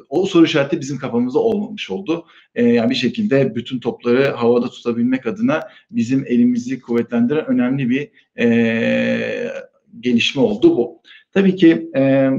o 0.09 0.25
soru 0.25 0.45
işareti 0.45 0.79
bizim 0.81 0.97
kafamızda 0.97 1.39
olmamış 1.39 1.89
oldu. 1.89 2.25
E, 2.55 2.65
yani 2.65 2.89
bir 2.89 2.95
şekilde 2.95 3.55
bütün 3.55 3.79
topları 3.79 4.31
havada 4.31 4.69
tutabilmek 4.69 5.25
adına 5.25 5.67
bizim 5.91 6.25
elimizi 6.27 6.81
kuvvetlendiren 6.81 7.45
önemli 7.45 7.89
bir 7.89 8.09
e, 8.39 9.51
gelişme 9.99 10.41
oldu 10.41 10.77
bu. 10.77 11.01
Tabii 11.33 11.55
ki 11.55 11.89
e, 11.95 12.31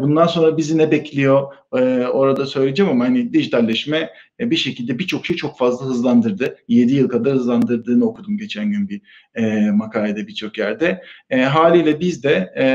bundan 0.00 0.26
sonra 0.26 0.56
bizi 0.56 0.78
ne 0.78 0.90
bekliyor 0.90 1.52
e, 1.76 2.06
orada 2.06 2.46
söyleyeceğim 2.46 2.92
ama 2.92 3.04
hani 3.04 3.32
dijitalleşme 3.32 4.10
e, 4.40 4.50
bir 4.50 4.56
şekilde 4.56 4.98
birçok 4.98 5.26
şey 5.26 5.36
çok 5.36 5.58
fazla 5.58 5.86
hızlandırdı. 5.86 6.56
7 6.68 6.94
yıl 6.94 7.08
kadar 7.08 7.34
hızlandırdığını 7.34 8.04
okudum 8.04 8.38
geçen 8.38 8.70
gün 8.70 8.88
bir 8.88 9.00
e, 9.34 9.70
makalede 9.70 10.26
birçok 10.26 10.58
yerde. 10.58 11.02
E, 11.30 11.42
haliyle 11.42 12.00
biz 12.00 12.22
de 12.22 12.52
e, 12.58 12.66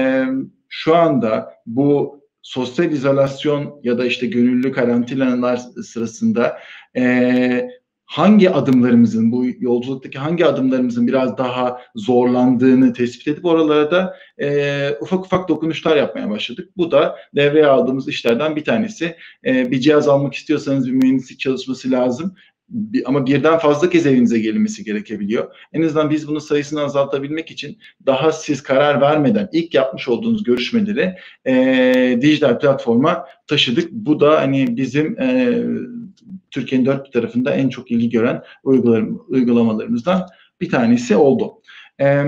şu 0.70 0.96
anda 0.96 1.54
bu 1.66 2.22
sosyal 2.42 2.92
izolasyon 2.92 3.80
ya 3.84 3.98
da 3.98 4.06
işte 4.06 4.28
gönüllü 4.28 4.72
karantinalar 4.72 5.58
sırasında 5.84 6.60
e, 6.98 7.68
hangi 8.12 8.50
adımlarımızın 8.50 9.32
bu 9.32 9.46
yolculuktaki 9.60 10.20
hangi 10.20 10.46
adımlarımızın 10.46 11.08
biraz 11.08 11.38
daha 11.38 11.82
zorlandığını 11.96 12.94
tespit 12.94 13.28
edip 13.28 13.46
oralara 13.46 13.92
da 13.92 14.16
e, 14.42 14.90
ufak 15.02 15.26
ufak 15.26 15.50
dokunuşlar 15.50 15.96
yapmaya 15.96 16.30
başladık. 16.30 16.70
Bu 16.78 16.92
da 16.92 17.16
devreye 17.36 17.66
aldığımız 17.66 18.08
işlerden 18.08 18.56
bir 18.56 18.64
tanesi. 18.64 19.16
E, 19.46 19.72
bir 19.72 19.80
cihaz 19.80 20.08
almak 20.08 20.34
istiyorsanız 20.34 20.88
bir 20.88 20.92
mühendislik 20.92 21.40
çalışması 21.40 21.92
lazım 21.92 22.36
ama 23.06 23.26
birden 23.26 23.60
fazla 23.60 23.90
kez 23.90 24.06
evinize 24.06 24.40
gelinmesi 24.40 24.84
gerekebiliyor. 24.84 25.56
En 25.74 25.82
azından 25.82 26.10
biz 26.10 26.28
bunun 26.28 26.40
sayısını 26.40 26.82
azaltabilmek 26.82 27.52
için 27.52 27.78
daha 28.06 28.32
siz 28.32 28.64
karar 28.64 29.02
vermeden 29.02 29.50
ilk 29.52 29.74
yapmış 29.74 30.08
olduğunuz 30.08 30.44
görüşmeleri 30.44 31.16
e, 31.46 32.20
dijital 32.22 32.60
platforma 32.60 33.26
taşıdık. 33.48 33.92
Bu 33.92 34.20
da 34.20 34.42
hani 34.42 34.78
bizim 34.78 35.20
e, 35.20 35.64
Türkiye'nin 36.52 36.86
dört 36.86 37.06
bir 37.06 37.12
tarafında 37.12 37.52
en 37.52 37.70
çok 37.70 37.92
ilgi 37.92 38.10
gören 38.10 38.44
uygulamalarımızdan 39.28 40.28
bir 40.62 40.70
tanesi 40.70 41.16
oldu. 41.16 41.62
E, 42.02 42.24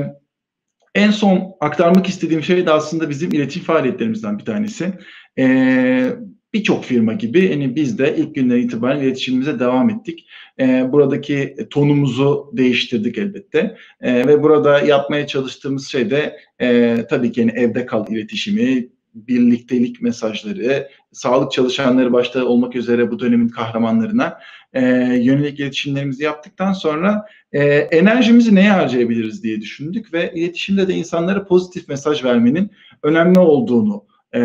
en 0.96 1.12
son 1.12 1.56
aktarmak 1.60 2.08
istediğim 2.08 2.44
şey 2.44 2.66
de 2.66 2.72
aslında 2.72 3.10
bizim 3.10 3.34
iletişim 3.34 3.64
faaliyetlerimizden 3.64 4.40
bir 4.40 4.46
tanesi. 4.46 4.94
E, 5.40 6.14
Birçok 6.54 6.86
firma 6.86 7.14
gibi 7.14 7.50
hani 7.50 7.76
biz 7.76 7.98
de 7.98 8.16
ilk 8.18 8.36
günden 8.36 8.58
itibaren 8.58 9.00
iletişimimize 9.00 9.60
devam 9.60 9.90
ettik. 9.90 10.28
E, 10.60 10.92
buradaki 10.92 11.56
tonumuzu 11.70 12.52
değiştirdik 12.54 13.18
elbette. 13.18 13.78
E, 14.02 14.28
ve 14.28 14.44
burada 14.44 14.80
yapmaya 14.80 15.28
çalıştığımız 15.28 15.88
şey 15.88 16.12
de 16.12 16.38
e, 16.62 16.98
tabii 17.10 17.32
ki 17.32 17.40
yani 17.40 17.52
evde 17.56 17.86
kal 17.86 18.08
iletişimi, 18.08 18.90
birliktelik 19.16 20.02
mesajları, 20.02 20.90
sağlık 21.12 21.52
çalışanları 21.52 22.14
başta 22.14 22.46
olmak 22.46 22.76
üzere 22.76 23.12
bu 23.12 23.20
dönemin 23.20 23.50
kahramanlarına 23.50 24.40
e, 24.74 24.82
yönelik 25.22 25.60
iletişimlerimizi 25.60 26.24
yaptıktan 26.24 26.74
sonra 26.74 27.26
e, 27.52 27.64
enerjimizi 27.74 28.56
neye 28.56 28.72
harcayabiliriz 28.72 29.44
diye 29.44 29.62
düşündük 29.62 30.14
ve 30.14 30.34
iletişimde 30.36 30.88
de 30.88 30.94
insanlara 30.94 31.46
pozitif 31.46 31.88
mesaj 31.88 32.24
vermenin 32.24 32.72
önemli 33.04 33.40
olduğunu 33.40 34.06
e, 34.34 34.42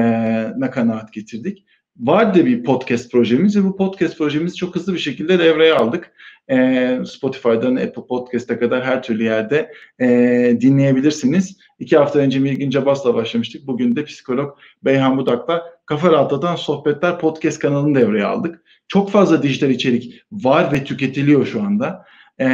ne 0.56 0.70
kanaat 0.70 1.12
getirdik 1.12 1.64
vardı 1.98 2.46
bir 2.46 2.64
podcast 2.64 3.12
projemiz 3.12 3.56
ve 3.56 3.64
bu 3.64 3.76
podcast 3.76 4.18
projemizi 4.18 4.56
çok 4.56 4.74
hızlı 4.74 4.94
bir 4.94 4.98
şekilde 4.98 5.38
devreye 5.38 5.74
aldık. 5.74 6.12
E, 6.50 6.98
Spotify'dan 7.06 7.76
Apple 7.76 8.06
Podcast'a 8.08 8.58
kadar 8.58 8.84
her 8.84 9.02
türlü 9.02 9.24
yerde 9.24 9.72
e, 10.00 10.06
dinleyebilirsiniz. 10.60 11.56
İki 11.78 11.96
hafta 11.96 12.18
önce 12.18 12.38
Milgin 12.38 12.70
Cabas'la 12.70 13.14
başlamıştık. 13.14 13.66
Bugün 13.66 13.96
de 13.96 14.04
psikolog 14.04 14.58
Beyhan 14.84 15.18
Budak'la 15.18 15.62
Kafa 15.86 16.12
Rahatladan 16.12 16.56
Sohbetler 16.56 17.18
podcast 17.18 17.58
kanalını 17.58 17.98
devreye 17.98 18.24
aldık. 18.24 18.62
Çok 18.88 19.10
fazla 19.10 19.42
dijital 19.42 19.70
içerik 19.70 20.22
var 20.32 20.72
ve 20.72 20.84
tüketiliyor 20.84 21.46
şu 21.46 21.62
anda. 21.62 22.04
Ee, 22.40 22.44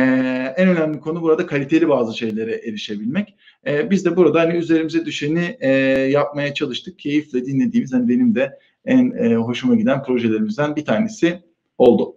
en 0.57 0.69
önemli 0.69 1.01
konu 1.01 1.23
burada 1.23 1.47
kaliteli 1.47 1.89
bazı 1.89 2.19
şeylere 2.19 2.53
erişebilmek. 2.55 3.35
Ee, 3.67 3.91
biz 3.91 4.05
de 4.05 4.17
burada 4.17 4.41
hani 4.41 4.55
üzerimize 4.55 5.07
düşeni 5.07 5.57
e, 5.61 5.71
yapmaya 6.11 6.55
çalıştık. 6.55 6.99
Keyifle 6.99 7.47
dinlediğimiz 7.47 7.93
hani 7.93 8.09
benim 8.09 8.35
de 8.35 8.59
en 8.85 9.11
e, 9.11 9.35
hoşuma 9.35 9.75
giden 9.75 10.03
projelerimizden 10.03 10.77
bir 10.77 10.85
tanesi 10.85 11.43
oldu. 11.79 12.17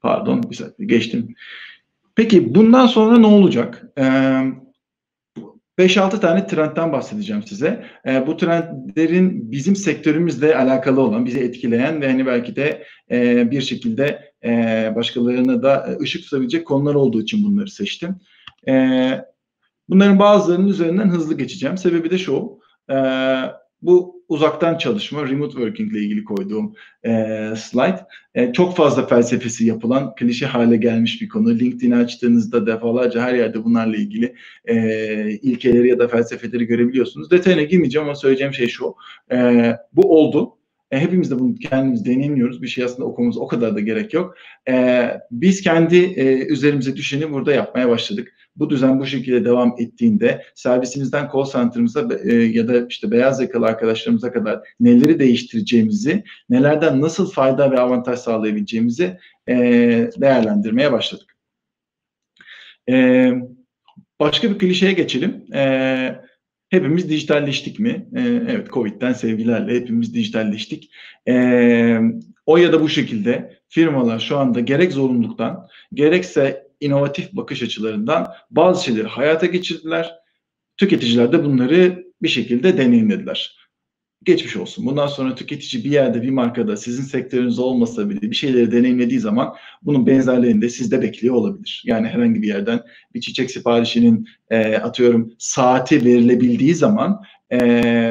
Pardon, 0.00 0.50
bir 0.50 0.56
saniye 0.56 0.86
geçtim. 0.86 1.34
Peki 2.14 2.54
bundan 2.54 2.86
sonra 2.86 3.18
ne 3.18 3.26
olacak? 3.26 3.92
Ee, 3.98 4.42
5-6 5.78 6.20
tane 6.20 6.46
trendten 6.46 6.92
bahsedeceğim 6.92 7.42
size. 7.42 7.84
E, 8.06 8.26
bu 8.26 8.36
trendlerin 8.36 9.52
bizim 9.52 9.76
sektörümüzle 9.76 10.56
alakalı 10.56 11.00
olan, 11.00 11.26
bizi 11.26 11.40
etkileyen 11.40 12.00
ve 12.00 12.10
hani 12.10 12.26
belki 12.26 12.56
de 12.56 12.84
e, 13.10 13.50
bir 13.50 13.60
şekilde 13.60 14.32
e, 14.44 14.92
başkalarına 14.96 15.62
da 15.62 15.98
ışık 16.00 16.22
tutabilecek 16.22 16.66
konular 16.66 16.94
olduğu 16.94 17.22
için 17.22 17.44
bunları 17.44 17.70
seçtim. 17.70 18.16
E, 18.68 18.74
bunların 19.88 20.18
bazılarının 20.18 20.68
üzerinden 20.68 21.08
hızlı 21.08 21.36
geçeceğim. 21.36 21.78
Sebebi 21.78 22.10
de 22.10 22.18
şu, 22.18 22.58
e, 22.90 22.96
bu 23.82 24.17
uzaktan 24.28 24.78
çalışma, 24.78 25.28
remote 25.28 25.52
working 25.52 25.92
ile 25.92 26.00
ilgili 26.00 26.24
koyduğum 26.24 26.74
e, 27.04 27.10
slide. 27.56 28.06
E, 28.34 28.52
çok 28.52 28.76
fazla 28.76 29.06
felsefesi 29.06 29.66
yapılan, 29.66 30.14
klişe 30.14 30.46
hale 30.46 30.76
gelmiş 30.76 31.22
bir 31.22 31.28
konu. 31.28 31.50
LinkedIn 31.50 31.90
açtığınızda 31.90 32.66
defalarca 32.66 33.22
her 33.22 33.34
yerde 33.34 33.64
bunlarla 33.64 33.96
ilgili 33.96 34.34
e, 34.64 35.30
ilkeleri 35.30 35.88
ya 35.88 35.98
da 35.98 36.08
felsefeleri 36.08 36.64
görebiliyorsunuz. 36.64 37.30
Detayına 37.30 37.62
girmeyeceğim 37.62 38.08
ama 38.08 38.14
söyleyeceğim 38.14 38.54
şey 38.54 38.68
şu. 38.68 38.94
E, 39.32 39.72
bu 39.92 40.18
oldu. 40.18 40.54
E, 40.90 41.00
hepimiz 41.00 41.30
de 41.30 41.38
bunu 41.38 41.54
kendimiz 41.54 42.04
deneyimliyoruz. 42.04 42.62
Bir 42.62 42.68
şey 42.68 42.84
aslında 42.84 43.04
okumamız 43.04 43.38
o 43.38 43.46
kadar 43.46 43.74
da 43.74 43.80
gerek 43.80 44.14
yok. 44.14 44.34
E, 44.68 45.10
biz 45.30 45.62
kendi 45.62 45.96
e, 45.96 46.46
üzerimize 46.46 46.96
düşeni 46.96 47.32
burada 47.32 47.52
yapmaya 47.52 47.88
başladık 47.88 48.34
bu 48.58 48.70
düzen 48.70 49.00
bu 49.00 49.06
şekilde 49.06 49.44
devam 49.44 49.74
ettiğinde 49.78 50.42
servisimizden 50.54 51.30
call 51.32 51.44
center'ımıza 51.44 52.08
e, 52.24 52.34
ya 52.34 52.68
da 52.68 52.86
işte 52.88 53.10
beyaz 53.10 53.40
yakalı 53.40 53.66
arkadaşlarımıza 53.66 54.32
kadar 54.32 54.60
neleri 54.80 55.18
değiştireceğimizi, 55.18 56.24
nelerden 56.50 57.00
nasıl 57.00 57.30
fayda 57.30 57.70
ve 57.70 57.80
avantaj 57.80 58.18
sağlayabileceğimizi 58.18 59.18
e, 59.48 59.56
değerlendirmeye 60.16 60.92
başladık. 60.92 61.36
E, 62.90 63.32
başka 64.20 64.50
bir 64.50 64.58
klişeye 64.58 64.92
geçelim. 64.92 65.54
E, 65.54 66.14
hepimiz 66.70 67.10
dijitalleştik 67.10 67.78
mi? 67.78 68.08
E, 68.16 68.20
evet, 68.22 68.70
Covid'den 68.70 69.12
sevgilerle 69.12 69.74
hepimiz 69.74 70.14
dijitalleştik. 70.14 70.90
E, 71.28 71.98
o 72.46 72.56
ya 72.56 72.72
da 72.72 72.80
bu 72.80 72.88
şekilde 72.88 73.58
firmalar 73.68 74.18
şu 74.20 74.38
anda 74.38 74.60
gerek 74.60 74.92
zorunluluktan 74.92 75.68
gerekse 75.94 76.67
inovatif 76.80 77.32
bakış 77.32 77.62
açılarından 77.62 78.32
bazı 78.50 78.84
şeyleri 78.84 79.06
hayata 79.06 79.46
geçirdiler. 79.46 80.14
Tüketiciler 80.76 81.32
de 81.32 81.44
bunları 81.44 82.04
bir 82.22 82.28
şekilde 82.28 82.78
deneyimlediler. 82.78 83.58
Geçmiş 84.24 84.56
olsun. 84.56 84.86
Bundan 84.86 85.06
sonra 85.06 85.34
tüketici 85.34 85.84
bir 85.84 85.90
yerde 85.90 86.22
bir 86.22 86.30
markada 86.30 86.76
sizin 86.76 87.02
sektörünüz 87.02 87.58
olmasa 87.58 88.10
bile 88.10 88.20
bir 88.20 88.36
şeyleri 88.36 88.72
deneyimlediği 88.72 89.20
zaman 89.20 89.54
bunun 89.82 90.06
benzerlerini 90.06 90.62
de 90.62 90.68
sizde 90.68 91.02
bekliyor 91.02 91.34
olabilir. 91.34 91.82
Yani 91.86 92.08
herhangi 92.08 92.42
bir 92.42 92.48
yerden 92.48 92.80
bir 93.14 93.20
çiçek 93.20 93.50
siparişinin 93.50 94.28
e, 94.50 94.76
atıyorum 94.76 95.32
saati 95.38 96.04
verilebildiği 96.04 96.74
zaman 96.74 97.22
e, 97.52 97.58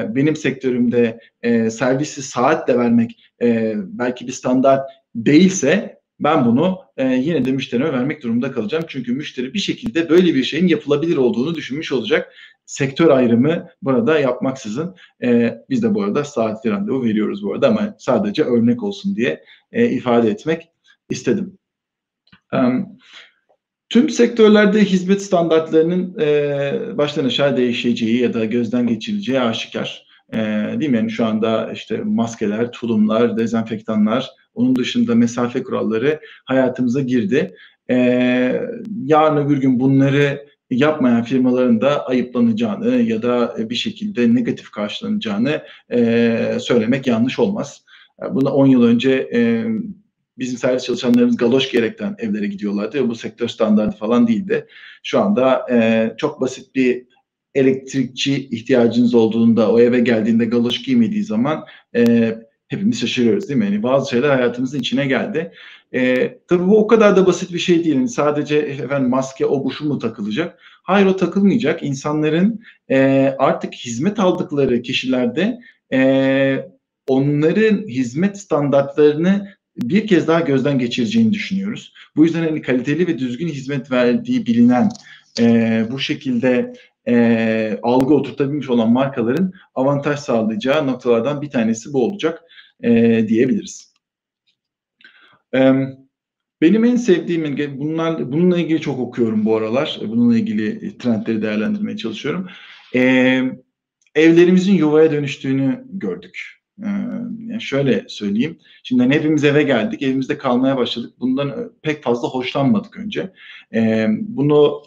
benim 0.10 0.36
sektörümde 0.36 1.20
e, 1.42 1.70
servisi 1.70 2.22
saatle 2.22 2.78
vermek 2.78 3.20
e, 3.42 3.74
belki 3.78 4.28
bir 4.28 4.32
standart 4.32 4.90
değilse 5.16 5.97
ben 6.20 6.46
bunu 6.46 6.80
e, 6.98 7.08
yine 7.08 7.46
de 7.46 7.52
müşterime 7.52 7.94
vermek 7.94 8.24
durumunda 8.24 8.52
kalacağım. 8.52 8.84
Çünkü 8.88 9.14
müşteri 9.14 9.54
bir 9.54 9.60
şekilde 9.60 10.10
böyle 10.10 10.36
bir 10.36 10.44
şeyin 10.44 10.68
yapılabilir 10.68 11.18
olduğunu 11.18 11.56
düşünmüş 11.56 11.92
olacak. 11.92 12.34
Sektör 12.66 13.10
ayrımı 13.10 13.68
burada 13.82 14.20
yapmaksızın 14.20 14.96
e, 15.24 15.58
biz 15.70 15.84
de 15.84 15.96
bu 15.96 16.04
arada 16.04 16.24
saatli 16.24 16.72
randevu 16.72 17.04
veriyoruz 17.04 17.44
bu 17.44 17.54
arada 17.54 17.68
ama 17.68 17.96
sadece 18.00 18.44
örnek 18.44 18.84
olsun 18.84 19.16
diye 19.16 19.44
e, 19.72 19.90
ifade 19.90 20.30
etmek 20.30 20.70
istedim. 21.10 21.58
E, 22.54 22.58
tüm 23.90 24.10
sektörlerde 24.10 24.86
hizmet 24.86 25.22
standartlarının 25.22 26.20
e, 26.20 26.98
baştan 26.98 27.26
aşağı 27.26 27.58
değişeceği 27.58 28.22
ya 28.22 28.34
da 28.34 28.46
gözden 28.46 28.88
geçirileceği 28.88 29.40
aşikar. 29.40 30.08
E, 30.34 30.38
değil 30.80 30.92
mi? 30.92 30.98
Yani 30.98 31.12
şu 31.12 31.26
anda 31.26 31.72
işte 31.72 31.98
maskeler, 31.98 32.72
tulumlar, 32.72 33.38
dezenfektanlar, 33.38 34.30
onun 34.58 34.76
dışında 34.76 35.16
mesafe 35.16 35.64
kuralları 35.64 36.20
hayatımıza 36.46 37.02
girdi. 37.02 37.56
E, 37.90 37.96
yarın 39.04 39.46
öbür 39.46 39.58
gün 39.58 39.80
bunları 39.80 40.48
yapmayan 40.70 41.24
firmaların 41.24 41.82
da 41.82 42.06
ayıplanacağını 42.06 42.96
ya 43.02 43.22
da 43.22 43.56
bir 43.70 43.76
şekilde 43.76 44.36
negatif 44.36 44.72
karşılanacağını 44.72 45.62
e, 45.92 46.58
söylemek 46.60 47.08
yanlış 47.08 47.40
olmaz. 47.40 47.84
Buna 48.32 48.54
10 48.54 48.68
yıl 48.68 48.84
önce 48.84 49.30
e, 49.34 49.66
bizim 50.38 50.58
servis 50.58 50.84
çalışanlarımız 50.84 51.38
galoş 51.38 51.72
gerekten 51.72 52.16
evlere 52.20 52.48
gidiyorlardı 52.48 53.10
bu 53.10 53.16
sektör 53.16 53.48
standartı 53.48 53.98
falan 53.98 54.28
değildi. 54.28 54.68
Şu 55.04 55.20
anda 55.20 55.66
e, 55.72 56.12
çok 56.18 56.42
basit 56.42 56.76
bir 56.76 57.08
elektrikçi 57.56 58.48
ihtiyacınız 58.50 59.16
olduğunda 59.16 59.72
o 59.72 59.80
eve 59.80 60.00
geldiğinde 60.00 60.46
galoş 60.46 60.82
giymediği 60.82 61.24
zaman 61.24 61.66
e, 61.96 62.36
hepimiz 62.68 63.00
şaşırıyoruz 63.00 63.50
değil 63.50 63.60
mi? 63.60 63.66
Yani 63.66 63.84
bazı 63.84 64.10
şeyler 64.10 64.30
hayatımızın 64.30 64.80
içine 64.80 65.08
geldi. 65.08 65.52
E, 65.94 66.34
tabii 66.48 66.68
bu 66.68 66.78
o 66.78 66.88
kadar 66.88 67.16
da 67.16 67.28
basit 67.28 67.54
bir 67.54 67.60
şey 67.60 67.84
değil. 67.84 67.96
Yani 67.96 68.10
sadece 68.10 68.58
efendim 68.58 69.10
maske 69.10 69.46
o 69.46 69.64
bu 69.64 69.72
şu 69.72 69.86
mu 69.86 70.00
takılacak? 70.00 70.60
Hayır 70.84 71.06
o 71.06 71.16
takılmayacak. 71.16 71.84
İnsanların 71.84 72.62
e, 72.90 73.36
artık 73.40 73.74
hizmet 73.74 74.20
aldıkları 74.20 74.82
kişilerde 74.82 75.60
e, 75.94 76.70
onların 77.08 77.88
hizmet 77.88 78.38
standartlarını 78.38 79.58
bir 79.78 80.08
kez 80.08 80.28
daha 80.28 80.40
gözden 80.40 80.80
geçireceğini 80.80 81.34
düşünüyoruz. 81.34 81.94
Bu 82.16 82.24
yüzden 82.24 82.44
hani 82.44 82.62
kaliteli 82.62 83.08
ve 83.08 83.20
düzgün 83.20 83.48
hizmet 83.48 83.92
verdiği 83.92 84.46
bilinen 84.46 84.90
e, 85.40 85.86
bu 85.92 86.00
şekilde 86.00 86.74
e, 87.08 87.80
algı 87.84 88.14
oturtabilmiş 88.14 88.70
olan 88.70 88.92
markaların 88.92 89.54
avantaj 89.76 90.20
sağlayacağı 90.20 90.88
noktalardan 90.88 91.42
bir 91.42 91.50
tanesi 91.50 91.94
bu 91.94 92.06
olacak 92.06 92.44
e, 92.84 92.92
diyebiliriz. 93.28 93.94
E, 95.56 95.74
benim 96.62 96.86
en 96.86 96.96
sevdiğim, 96.96 97.80
bunlar, 97.80 98.32
bununla 98.32 98.58
ilgili 98.58 98.82
çok 98.82 99.00
okuyorum 99.00 99.46
bu 99.46 99.56
aralar. 99.56 100.00
Bununla 100.08 100.38
ilgili 100.38 100.98
trendleri 100.98 101.42
değerlendirmeye 101.42 101.98
çalışıyorum. 101.98 102.50
E, 102.96 103.42
evlerimizin 104.16 104.74
yuvaya 104.74 105.12
dönüştüğünü 105.12 105.84
gördük. 105.90 106.58
Ee, 106.84 106.88
yani 107.48 107.62
şöyle 107.62 108.06
söyleyeyim. 108.08 108.58
Şimdi 108.84 109.04
hani 109.04 109.16
hepimiz 109.16 109.44
eve 109.44 109.64
geldik. 109.64 110.02
Evimizde 110.02 110.38
kalmaya 110.38 110.78
başladık. 110.78 111.14
Bundan 111.20 111.72
pek 111.82 112.04
fazla 112.04 112.28
hoşlanmadık 112.28 112.98
önce. 112.98 113.34
Bunu 114.20 114.84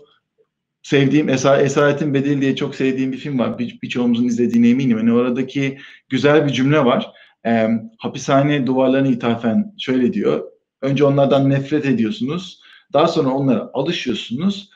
sevdiğim 0.82 1.28
Esa 1.28 1.62
Esaretin 1.62 2.14
Bedeli 2.14 2.40
diye 2.40 2.56
çok 2.56 2.74
sevdiğim 2.74 3.12
bir 3.12 3.16
film 3.16 3.38
var. 3.38 3.58
Bir, 3.58 3.78
birçoğumuzun 3.82 4.24
izlediğine 4.24 4.68
eminim. 4.68 4.98
Yani 4.98 5.12
oradaki 5.12 5.78
güzel 6.08 6.46
bir 6.46 6.52
cümle 6.52 6.84
var. 6.84 7.12
Ee, 7.46 7.68
hapishane 7.98 8.66
duvarlarına 8.66 9.08
ithafen 9.08 9.74
şöyle 9.78 10.12
diyor. 10.12 10.44
Önce 10.82 11.04
onlardan 11.04 11.50
nefret 11.50 11.86
ediyorsunuz. 11.86 12.60
Daha 12.92 13.08
sonra 13.08 13.28
onlara 13.30 13.70
alışıyorsunuz. 13.74 14.70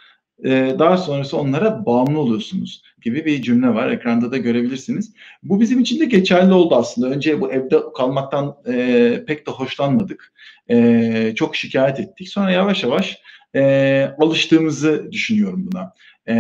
Ee, 0.45 0.77
daha 0.79 0.97
sonrası 0.97 1.37
onlara 1.37 1.87
bağımlı 1.87 2.19
oluyorsunuz 2.19 2.83
gibi 3.03 3.25
bir 3.25 3.43
cümle 3.43 3.69
var. 3.69 3.91
Ekranda 3.91 4.33
da 4.33 4.37
görebilirsiniz. 4.37 5.13
Bu 5.43 5.61
bizim 5.61 5.81
için 5.81 6.01
de 6.01 6.05
geçerli 6.05 6.53
oldu 6.53 6.75
aslında. 6.75 7.09
Önce 7.09 7.41
bu 7.41 7.53
evde 7.53 7.81
kalmaktan 7.97 8.57
e, 8.67 9.25
pek 9.27 9.47
de 9.47 9.51
hoşlanmadık. 9.51 10.33
E, 10.71 11.33
çok 11.37 11.57
şikayet 11.57 12.01
ettik. 12.01 12.29
Sonra 12.29 12.51
yavaş 12.51 12.83
yavaş 12.83 13.19
e, 13.55 14.15
alıştığımızı 14.19 15.13
düşünüyorum 15.13 15.69
buna. 15.73 15.93
E, 16.29 16.35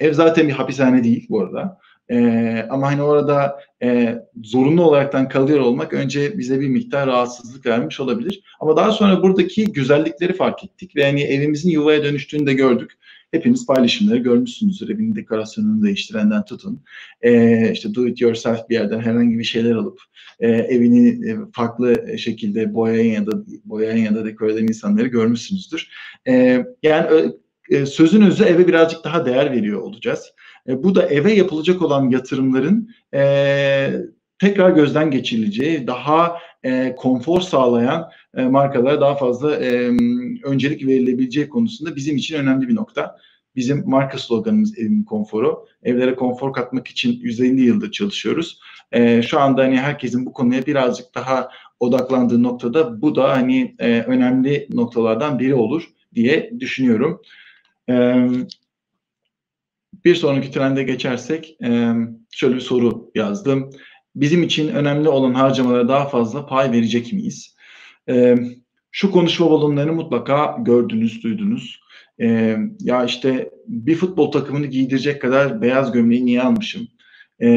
ev 0.00 0.12
zaten 0.12 0.48
bir 0.48 0.52
hapishane 0.52 1.04
değil 1.04 1.26
bu 1.28 1.40
arada. 1.40 1.78
E, 2.10 2.66
ama 2.70 2.86
hani 2.86 3.02
orada 3.02 3.60
e, 3.82 4.18
zorunlu 4.44 4.82
olaraktan 4.82 5.28
kalıyor 5.28 5.60
olmak 5.60 5.92
önce 5.92 6.38
bize 6.38 6.60
bir 6.60 6.68
miktar 6.68 7.06
rahatsızlık 7.06 7.66
vermiş 7.66 8.00
olabilir. 8.00 8.42
Ama 8.60 8.76
daha 8.76 8.92
sonra 8.92 9.22
buradaki 9.22 9.72
güzellikleri 9.72 10.32
fark 10.32 10.64
ettik 10.64 10.96
ve 10.96 11.04
hani 11.04 11.22
evimizin 11.22 11.70
yuvaya 11.70 12.04
dönüştüğünü 12.04 12.46
de 12.46 12.52
gördük. 12.54 12.98
Hepiniz 13.30 13.66
paylaşımları 13.66 14.18
görmüşsünüzdür. 14.18 14.88
Evin 14.94 15.14
dekorasyonunu 15.14 15.82
değiştirenden 15.82 16.44
tutun. 16.44 16.82
E, 17.22 17.72
işte 17.72 17.94
do 17.94 18.06
it 18.06 18.20
yourself 18.20 18.68
bir 18.68 18.74
yerden 18.74 19.00
herhangi 19.00 19.38
bir 19.38 19.44
şeyler 19.44 19.74
alıp 19.74 20.00
e, 20.40 20.48
evini 20.48 21.30
e, 21.30 21.36
farklı 21.52 22.18
şekilde 22.18 22.74
boyayan 22.74 23.12
ya 23.12 23.26
da 23.26 23.44
boyayan 23.64 23.96
ya 23.96 24.14
da 24.14 24.24
dekor 24.24 24.48
eden 24.48 24.62
insanları 24.62 25.06
görmüşsünüzdür. 25.06 25.88
E, 26.28 26.64
yani 26.82 27.32
e, 27.70 27.86
sözün 27.86 28.22
özü 28.22 28.44
eve 28.44 28.68
birazcık 28.68 29.04
daha 29.04 29.26
değer 29.26 29.52
veriyor 29.52 29.80
olacağız. 29.80 30.32
E, 30.68 30.82
bu 30.82 30.94
da 30.94 31.02
eve 31.02 31.32
yapılacak 31.32 31.82
olan 31.82 32.10
yatırımların 32.10 32.90
e, 33.14 33.92
tekrar 34.38 34.70
gözden 34.70 35.10
geçirileceği, 35.10 35.86
daha 35.86 36.38
e, 36.66 36.94
konfor 36.96 37.40
sağlayan 37.40 38.10
e, 38.36 38.42
markalara 38.42 39.00
daha 39.00 39.14
fazla 39.14 39.56
e, 39.56 39.90
öncelik 40.44 40.86
verilebileceği 40.86 41.48
konusunda 41.48 41.96
bizim 41.96 42.16
için 42.16 42.36
önemli 42.36 42.68
bir 42.68 42.74
nokta. 42.74 43.16
Bizim 43.56 43.82
marka 43.86 44.18
sloganımız 44.18 44.78
evin 44.78 45.02
konforu. 45.02 45.66
Evlere 45.82 46.14
konfor 46.14 46.52
katmak 46.52 46.88
için 46.88 47.20
150 47.20 47.60
yıldır 47.60 47.90
çalışıyoruz. 47.92 48.60
E, 48.92 49.22
şu 49.22 49.40
anda 49.40 49.62
hani 49.62 49.80
herkesin 49.80 50.26
bu 50.26 50.32
konuya 50.32 50.66
birazcık 50.66 51.14
daha 51.14 51.48
odaklandığı 51.80 52.42
noktada 52.42 53.02
bu 53.02 53.16
da 53.16 53.36
hani 53.36 53.74
e, 53.78 54.00
önemli 54.00 54.68
noktalardan 54.70 55.38
biri 55.38 55.54
olur 55.54 55.88
diye 56.14 56.52
düşünüyorum. 56.60 57.22
E, 57.90 58.26
bir 60.04 60.14
sonraki 60.14 60.50
trende 60.50 60.82
geçersek 60.82 61.56
e, 61.64 61.92
şöyle 62.30 62.54
bir 62.54 62.60
soru 62.60 63.10
yazdım 63.14 63.70
bizim 64.16 64.42
için 64.42 64.68
önemli 64.68 65.08
olan 65.08 65.34
harcamalara 65.34 65.88
daha 65.88 66.08
fazla 66.08 66.46
pay 66.46 66.72
verecek 66.72 67.12
miyiz? 67.12 67.56
E, 68.08 68.34
şu 68.90 69.10
konuşma 69.10 69.50
balonlarını 69.50 69.92
mutlaka 69.92 70.56
gördünüz, 70.60 71.22
duydunuz. 71.22 71.80
E, 72.20 72.56
ya 72.80 73.04
işte 73.04 73.50
bir 73.66 73.94
futbol 73.94 74.30
takımını 74.30 74.66
giydirecek 74.66 75.22
kadar 75.22 75.62
beyaz 75.62 75.92
gömleği 75.92 76.26
niye 76.26 76.42
almışım? 76.42 76.88
E, 77.40 77.48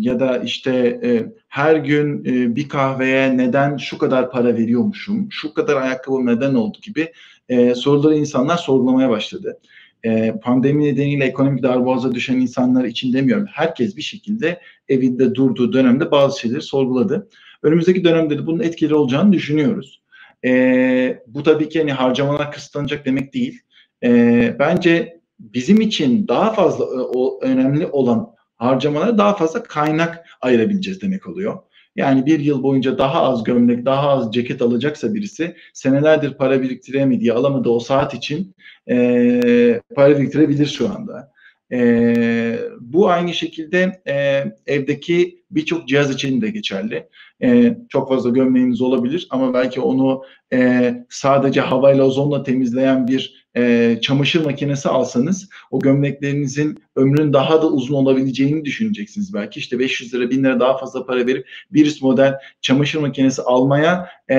ya 0.00 0.20
da 0.20 0.38
işte 0.38 1.00
e, 1.02 1.26
her 1.48 1.76
gün 1.76 2.24
e, 2.24 2.56
bir 2.56 2.68
kahveye 2.68 3.36
neden 3.36 3.76
şu 3.76 3.98
kadar 3.98 4.30
para 4.30 4.56
veriyormuşum, 4.56 5.28
şu 5.30 5.54
kadar 5.54 5.76
ayakkabı 5.76 6.26
neden 6.26 6.54
oldu 6.54 6.78
gibi 6.82 7.12
e, 7.48 7.74
soruları 7.74 8.14
insanlar 8.14 8.56
sorgulamaya 8.56 9.10
başladı 9.10 9.58
e, 10.04 10.34
pandemi 10.42 10.84
nedeniyle 10.84 11.24
ekonomik 11.24 11.62
darboğaza 11.62 12.14
düşen 12.14 12.34
insanlar 12.34 12.84
için 12.84 13.12
demiyorum. 13.12 13.46
Herkes 13.50 13.96
bir 13.96 14.02
şekilde 14.02 14.60
evinde 14.88 15.34
durduğu 15.34 15.72
dönemde 15.72 16.10
bazı 16.10 16.40
şeyleri 16.40 16.62
sorguladı. 16.62 17.28
Önümüzdeki 17.62 18.04
dönemde 18.04 18.38
de 18.38 18.46
bunun 18.46 18.60
etkili 18.60 18.94
olacağını 18.94 19.32
düşünüyoruz. 19.32 20.02
E, 20.44 21.22
bu 21.26 21.42
tabii 21.42 21.68
ki 21.68 21.78
hani 21.78 21.92
harcamalar 21.92 22.52
kısıtlanacak 22.52 23.06
demek 23.06 23.34
değil. 23.34 23.60
E, 24.04 24.56
bence 24.58 25.20
bizim 25.40 25.80
için 25.80 26.28
daha 26.28 26.52
fazla 26.52 26.84
o, 26.84 27.40
önemli 27.42 27.86
olan 27.86 28.30
harcamalara 28.56 29.18
daha 29.18 29.36
fazla 29.36 29.62
kaynak 29.62 30.26
ayırabileceğiz 30.40 31.02
demek 31.02 31.26
oluyor. 31.26 31.58
Yani 31.96 32.26
bir 32.26 32.40
yıl 32.40 32.62
boyunca 32.62 32.98
daha 32.98 33.22
az 33.22 33.44
gömlek, 33.44 33.84
daha 33.84 34.10
az 34.10 34.34
ceket 34.34 34.62
alacaksa 34.62 35.14
birisi 35.14 35.56
senelerdir 35.72 36.34
para 36.34 36.62
biriktiremediği, 36.62 37.32
alamadığı 37.32 37.70
o 37.70 37.80
saat 37.80 38.14
için 38.14 38.54
e, 38.90 39.80
para 39.94 40.18
biriktirebilir 40.18 40.66
şu 40.66 40.88
anda. 40.88 41.32
E, 41.72 42.58
bu 42.80 43.08
aynı 43.08 43.34
şekilde 43.34 44.02
e, 44.08 44.44
evdeki 44.66 45.42
birçok 45.50 45.88
cihaz 45.88 46.10
için 46.10 46.40
de 46.40 46.50
geçerli. 46.50 47.08
E, 47.42 47.76
çok 47.88 48.08
fazla 48.08 48.30
gömleğiniz 48.30 48.80
olabilir 48.80 49.26
ama 49.30 49.54
belki 49.54 49.80
onu 49.80 50.22
e, 50.52 50.94
sadece 51.10 51.60
havayla 51.60 52.04
ozonla 52.04 52.42
temizleyen 52.42 53.08
bir 53.08 53.45
e, 53.56 53.96
çamaşır 54.02 54.44
makinesi 54.44 54.88
alsanız 54.88 55.48
o 55.70 55.78
gömleklerinizin 55.78 56.78
ömrünün 56.96 57.32
daha 57.32 57.62
da 57.62 57.66
uzun 57.66 57.94
olabileceğini 57.94 58.64
düşüneceksiniz 58.64 59.34
belki. 59.34 59.60
İşte 59.60 59.78
500 59.78 60.14
lira 60.14 60.30
1000 60.30 60.44
lira 60.44 60.60
daha 60.60 60.78
fazla 60.78 61.06
para 61.06 61.26
verip 61.26 61.48
bir 61.70 61.86
üst 61.86 62.02
model 62.02 62.34
çamaşır 62.60 62.98
makinesi 62.98 63.42
almaya 63.42 64.08
e, 64.30 64.36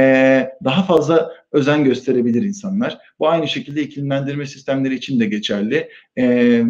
daha 0.64 0.84
fazla 0.84 1.32
özen 1.52 1.84
gösterebilir 1.84 2.44
insanlar. 2.44 2.98
Bu 3.20 3.30
aynı 3.30 3.48
şekilde 3.48 3.82
iklimlendirme 3.82 4.46
sistemleri 4.46 4.96
için 4.96 5.20
de 5.20 5.26
geçerli. 5.26 5.90
E, 6.18 6.64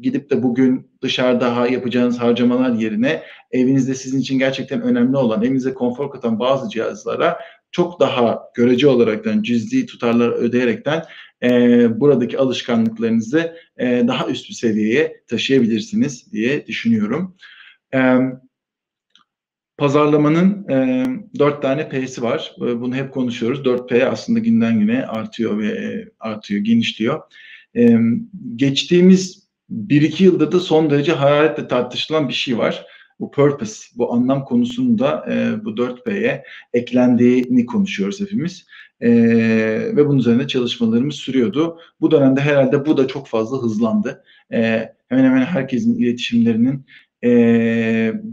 gidip 0.00 0.30
de 0.30 0.42
bugün 0.42 0.90
dışarıda 1.02 1.66
yapacağınız 1.66 2.18
harcamalar 2.18 2.72
yerine 2.72 3.22
evinizde 3.50 3.94
sizin 3.94 4.20
için 4.20 4.38
gerçekten 4.38 4.82
önemli 4.82 5.16
olan, 5.16 5.42
evinize 5.42 5.74
konfor 5.74 6.10
katan 6.10 6.38
bazı 6.38 6.70
cihazlara 6.70 7.38
çok 7.74 8.00
daha 8.00 8.40
görece 8.54 8.88
olaraktan 8.88 9.42
cüzdi 9.42 9.86
tutarlar 9.86 10.28
ödeyerekten 10.28 11.04
e, 11.42 12.00
buradaki 12.00 12.38
alışkanlıklarınızı 12.38 13.56
e, 13.78 14.04
daha 14.06 14.26
üst 14.28 14.48
bir 14.48 14.54
seviyeye 14.54 15.22
taşıyabilirsiniz 15.28 16.32
diye 16.32 16.66
düşünüyorum. 16.66 17.36
E, 17.94 18.18
pazarlamanın 19.76 20.68
e, 20.68 21.06
4 21.38 21.62
tane 21.62 21.88
P'si 21.88 22.22
var. 22.22 22.54
Bunu 22.58 22.94
hep 22.94 23.12
konuşuyoruz. 23.12 23.64
4 23.64 23.88
P 23.88 24.08
aslında 24.08 24.38
günden 24.38 24.80
güne 24.80 25.06
artıyor 25.06 25.58
ve 25.58 25.66
e, 25.66 26.08
artıyor, 26.20 26.60
genişliyor. 26.60 27.20
E, 27.76 27.98
geçtiğimiz 28.56 29.48
bir 29.68 30.02
iki 30.02 30.24
yılda 30.24 30.52
da 30.52 30.60
son 30.60 30.90
derece 30.90 31.12
hararetle 31.12 31.68
tartışılan 31.68 32.28
bir 32.28 32.34
şey 32.34 32.58
var. 32.58 32.86
Bu 33.20 33.30
purpose, 33.30 33.86
bu 33.96 34.12
anlam 34.12 34.44
konusunda 34.44 35.26
e, 35.32 35.64
bu 35.64 35.70
4P'ye 35.70 36.44
eklendiğini 36.72 37.66
konuşuyoruz 37.66 38.20
hepimiz. 38.20 38.66
E, 39.00 39.10
ve 39.96 40.08
bunun 40.08 40.18
üzerinde 40.18 40.46
çalışmalarımız 40.46 41.14
sürüyordu. 41.14 41.78
Bu 42.00 42.10
dönemde 42.10 42.40
herhalde 42.40 42.86
bu 42.86 42.96
da 42.96 43.06
çok 43.06 43.26
fazla 43.26 43.62
hızlandı. 43.62 44.24
E, 44.52 44.88
hemen 45.08 45.24
hemen 45.24 45.44
herkesin 45.44 45.94
iletişimlerinin 45.94 46.86
e, 47.24 47.30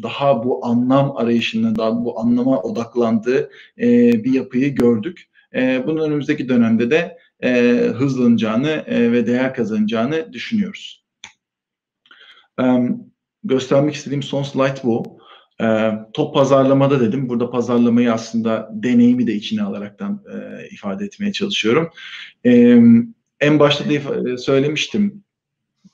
daha 0.03 0.43
bu 0.43 0.65
anlam 0.65 1.17
arayışına, 1.17 1.75
daha 1.75 2.05
bu 2.05 2.19
anlama 2.19 2.61
odaklandığı 2.61 3.49
e, 3.77 3.87
bir 4.23 4.33
yapıyı 4.33 4.75
gördük. 4.75 5.29
E, 5.55 5.83
bunun 5.87 6.01
önümüzdeki 6.01 6.49
dönemde 6.49 6.91
de 6.91 7.17
e, 7.43 7.49
hızlanacağını 7.95 8.69
e, 8.69 9.11
ve 9.11 9.27
değer 9.27 9.53
kazanacağını 9.53 10.33
düşünüyoruz. 10.33 11.05
E, 12.59 12.63
göstermek 13.43 13.95
istediğim 13.95 14.23
son 14.23 14.43
slide 14.43 14.83
bu. 14.83 15.17
E, 15.61 15.91
top 16.13 16.33
pazarlamada 16.33 16.99
dedim. 16.99 17.29
Burada 17.29 17.49
pazarlamayı 17.49 18.13
aslında 18.13 18.69
deneyimi 18.73 19.27
de 19.27 19.33
içine 19.33 19.63
alaraktan 19.63 20.23
e, 20.33 20.67
ifade 20.69 21.05
etmeye 21.05 21.31
çalışıyorum. 21.31 21.89
E, 22.45 22.51
en 23.39 23.59
başta 23.59 23.85
da 23.89 24.37
söylemiştim. 24.37 25.23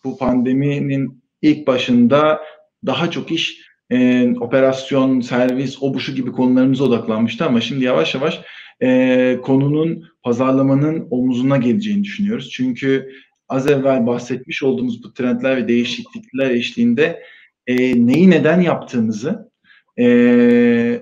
Bu 0.03 0.17
pandeminin 0.17 1.23
ilk 1.41 1.67
başında 1.67 2.41
daha 2.86 3.12
çok 3.12 3.31
iş 3.31 3.67
e, 3.89 4.29
operasyon, 4.39 5.21
servis, 5.21 5.77
o 5.81 5.93
bu 5.93 5.99
şu 5.99 6.15
gibi 6.15 6.31
konularımıza 6.31 6.83
odaklanmıştı 6.83 7.45
ama 7.45 7.62
şimdi 7.62 7.86
yavaş 7.86 8.15
yavaş 8.15 8.41
e, 8.83 9.39
konunun 9.43 10.03
pazarlamanın 10.23 11.07
omuzuna 11.12 11.57
geleceğini 11.57 12.03
düşünüyoruz. 12.03 12.49
Çünkü 12.49 13.10
az 13.49 13.67
evvel 13.67 14.07
bahsetmiş 14.07 14.63
olduğumuz 14.63 15.03
bu 15.03 15.13
trendler 15.13 15.57
ve 15.57 15.67
değişiklikler 15.67 16.49
eşliğinde 16.49 17.23
e, 17.67 17.75
neyi 18.08 18.30
neden 18.30 18.62
yaptığımızı 18.62 19.51
e, 19.99 21.01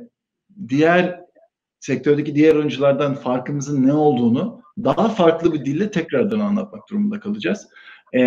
diğer 0.68 1.20
sektördeki 1.80 2.36
diğer 2.36 2.56
oyunculardan 2.56 3.16
farkımızın 3.16 3.88
ne 3.88 3.94
olduğunu 3.94 4.62
daha 4.84 5.10
farklı 5.10 5.54
bir 5.54 5.66
dille 5.66 5.92
tekrardan 5.92 6.40
anlatmak 6.40 6.90
durumunda 6.90 7.20
kalacağız. 7.20 7.68
E, 8.16 8.22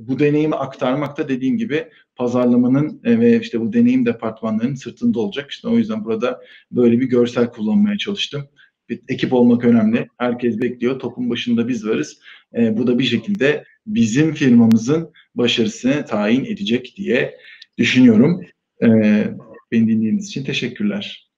bu 0.00 0.18
deneyimi 0.18 0.54
aktarmakta 0.54 1.28
dediğim 1.28 1.56
gibi 1.56 1.88
pazarlamanın 2.16 3.00
e, 3.04 3.20
ve 3.20 3.40
işte 3.40 3.60
bu 3.60 3.72
deneyim 3.72 4.06
departmanlarının 4.06 4.74
sırtında 4.74 5.20
olacak. 5.20 5.50
İşte 5.50 5.68
o 5.68 5.76
yüzden 5.76 6.04
burada 6.04 6.40
böyle 6.72 7.00
bir 7.00 7.06
görsel 7.06 7.50
kullanmaya 7.50 7.98
çalıştım. 7.98 8.48
Bir 8.88 9.00
ekip 9.08 9.32
olmak 9.32 9.64
önemli. 9.64 10.08
Herkes 10.18 10.60
bekliyor. 10.60 10.98
Topun 10.98 11.30
başında 11.30 11.68
biz 11.68 11.88
varız. 11.88 12.20
E, 12.56 12.78
bu 12.78 12.86
da 12.86 12.98
bir 12.98 13.04
şekilde 13.04 13.64
bizim 13.86 14.34
firmamızın 14.34 15.12
başarısını 15.34 16.06
tayin 16.06 16.44
edecek 16.44 16.94
diye 16.96 17.38
düşünüyorum. 17.78 18.46
E, 18.82 18.88
beni 19.72 19.88
dinlediğiniz 19.88 20.26
için 20.26 20.44
teşekkürler. 20.44 21.30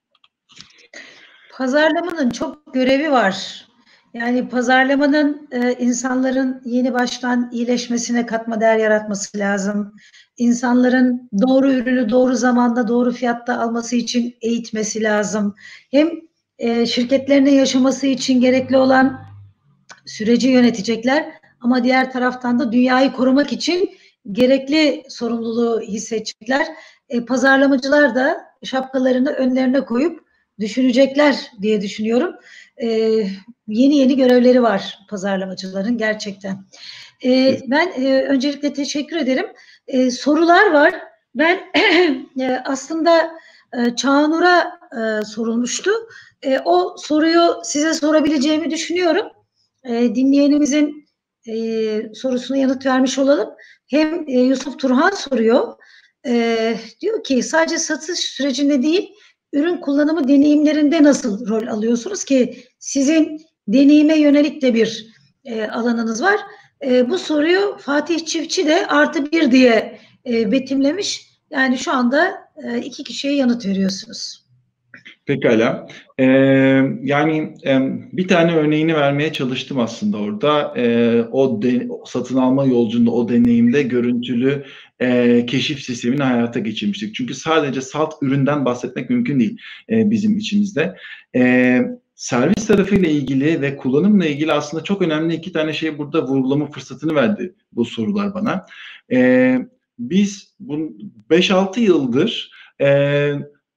Pazarlamanın 1.52 2.30
çok 2.30 2.74
görevi 2.74 3.10
var. 3.10 3.66
Yani 4.14 4.48
pazarlamanın 4.48 5.48
e, 5.52 5.72
insanların 5.72 6.62
yeni 6.64 6.94
baştan 6.94 7.50
iyileşmesine 7.52 8.26
katma 8.26 8.60
değer 8.60 8.78
yaratması 8.78 9.38
lazım. 9.38 9.94
İnsanların 10.36 11.30
doğru 11.42 11.72
ürünü 11.72 12.10
doğru 12.10 12.34
zamanda 12.34 12.88
doğru 12.88 13.12
fiyatta 13.12 13.60
alması 13.60 13.96
için 13.96 14.36
eğitmesi 14.40 15.02
lazım. 15.02 15.54
Hem 15.90 16.10
e, 16.58 16.86
şirketlerine 16.86 17.50
yaşaması 17.50 18.06
için 18.06 18.40
gerekli 18.40 18.76
olan 18.76 19.20
süreci 20.06 20.48
yönetecekler 20.48 21.41
ama 21.62 21.84
diğer 21.84 22.12
taraftan 22.12 22.58
da 22.58 22.72
dünyayı 22.72 23.12
korumak 23.12 23.52
için 23.52 23.90
gerekli 24.32 25.04
sorumluluğu 25.08 25.80
hissedecekler. 25.80 26.66
E, 27.08 27.24
pazarlamacılar 27.24 28.14
da 28.14 28.40
şapkalarını 28.62 29.30
önlerine 29.30 29.84
koyup 29.84 30.20
düşünecekler 30.60 31.50
diye 31.62 31.80
düşünüyorum 31.80 32.34
e, 32.76 32.88
yeni 33.68 33.96
yeni 33.96 34.16
görevleri 34.16 34.62
var 34.62 34.98
pazarlamacıların 35.10 35.98
gerçekten. 35.98 36.64
E, 37.24 37.60
ben 37.66 37.92
e, 37.96 38.22
öncelikle 38.22 38.72
teşekkür 38.72 39.16
ederim. 39.16 39.46
E, 39.86 40.10
sorular 40.10 40.72
var. 40.72 40.94
Ben 41.34 41.60
e, 42.40 42.62
aslında 42.64 43.30
e, 43.72 43.96
Çağnur'a 43.96 44.78
e, 44.92 45.24
sorulmuştu. 45.24 45.90
E, 46.42 46.58
o 46.64 46.96
soruyu 46.98 47.60
size 47.64 47.94
sorabileceğimi 47.94 48.70
düşünüyorum. 48.70 49.26
E, 49.84 50.14
dinleyenimizin 50.14 51.01
e, 51.48 52.14
sorusuna 52.14 52.56
yanıt 52.56 52.86
vermiş 52.86 53.18
olalım. 53.18 53.48
Hem 53.86 54.28
e, 54.28 54.40
Yusuf 54.40 54.78
Turhan 54.78 55.10
soruyor. 55.10 55.74
E, 56.26 56.76
diyor 57.00 57.24
ki 57.24 57.42
sadece 57.42 57.78
satış 57.78 58.18
sürecinde 58.18 58.82
değil 58.82 59.14
ürün 59.52 59.76
kullanımı 59.76 60.28
deneyimlerinde 60.28 61.02
nasıl 61.02 61.48
rol 61.48 61.66
alıyorsunuz 61.66 62.24
ki 62.24 62.64
sizin 62.78 63.40
deneyime 63.68 64.18
yönelik 64.18 64.62
de 64.62 64.74
bir 64.74 65.06
e, 65.44 65.66
alanınız 65.66 66.22
var. 66.22 66.40
E, 66.84 67.10
bu 67.10 67.18
soruyu 67.18 67.76
Fatih 67.80 68.26
Çiftçi 68.26 68.66
de 68.66 68.86
artı 68.86 69.32
bir 69.32 69.50
diye 69.50 69.98
e, 70.26 70.52
betimlemiş. 70.52 71.32
Yani 71.50 71.78
şu 71.78 71.92
anda 71.92 72.48
e, 72.64 72.78
iki 72.78 73.04
kişiye 73.04 73.34
yanıt 73.34 73.66
veriyorsunuz. 73.66 74.41
Pekala. 75.26 75.88
Ee, 76.18 76.24
yani 77.02 77.54
e, 77.66 77.78
bir 78.12 78.28
tane 78.28 78.54
örneğini 78.54 78.94
vermeye 78.94 79.32
çalıştım 79.32 79.78
aslında 79.78 80.18
orada. 80.18 80.74
E, 80.76 81.22
o 81.22 81.62
de, 81.62 81.88
satın 82.06 82.36
alma 82.36 82.64
yolculuğunda 82.64 83.10
o 83.10 83.28
deneyimde 83.28 83.82
görüntülü 83.82 84.64
e, 85.00 85.46
keşif 85.46 85.80
sistemini 85.80 86.22
hayata 86.22 86.60
geçirmiştik. 86.60 87.14
Çünkü 87.14 87.34
sadece 87.34 87.80
salt 87.80 88.14
üründen 88.22 88.64
bahsetmek 88.64 89.10
mümkün 89.10 89.40
değil 89.40 89.58
e, 89.90 90.10
bizim 90.10 90.38
içimizde. 90.38 90.96
E, 91.36 91.80
servis 92.14 92.66
tarafıyla 92.66 93.08
ilgili 93.08 93.60
ve 93.60 93.76
kullanımla 93.76 94.26
ilgili 94.26 94.52
aslında 94.52 94.84
çok 94.84 95.02
önemli 95.02 95.34
iki 95.34 95.52
tane 95.52 95.72
şey 95.72 95.98
burada 95.98 96.26
vurgulama 96.26 96.70
fırsatını 96.70 97.14
verdi 97.14 97.54
bu 97.72 97.84
sorular 97.84 98.34
bana. 98.34 98.66
E, 99.12 99.58
biz 99.98 100.56
5-6 101.30 101.80
yıldır 101.80 102.50
e, 102.80 103.32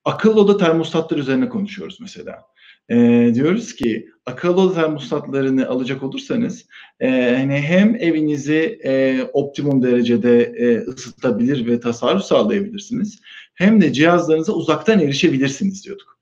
akıllı 0.05 0.41
oda 0.41 0.57
termostatlar 0.57 1.17
üzerine 1.17 1.49
konuşuyoruz 1.49 1.97
mesela. 2.01 2.41
E, 2.89 3.31
diyoruz 3.33 3.75
ki 3.75 4.09
akıllı 4.25 4.61
oda 4.61 4.73
termostatlarını 4.73 5.67
alacak 5.69 6.03
olursanız 6.03 6.65
e, 6.99 7.35
hani 7.37 7.53
hem 7.53 7.95
evinizi 7.95 8.79
e, 8.83 9.23
optimum 9.33 9.83
derecede 9.83 10.43
e, 10.43 10.77
ısıtabilir 10.77 11.65
ve 11.65 11.79
tasarruf 11.79 12.23
sağlayabilirsiniz 12.23 13.19
hem 13.53 13.81
de 13.81 13.93
cihazlarınıza 13.93 14.53
uzaktan 14.53 14.99
erişebilirsiniz 14.99 15.85
diyorduk. 15.85 16.19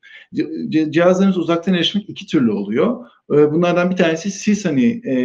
Cihazlarınız 0.90 1.38
uzaktan 1.38 1.74
erişmek 1.74 2.10
iki 2.10 2.28
türlü 2.28 2.52
oluyor. 2.52 3.06
E, 3.32 3.52
bunlardan 3.52 3.92
bir 3.92 3.96
tanesi 3.96 4.32
siz 4.32 4.66
hani 4.66 5.02
e, 5.08 5.16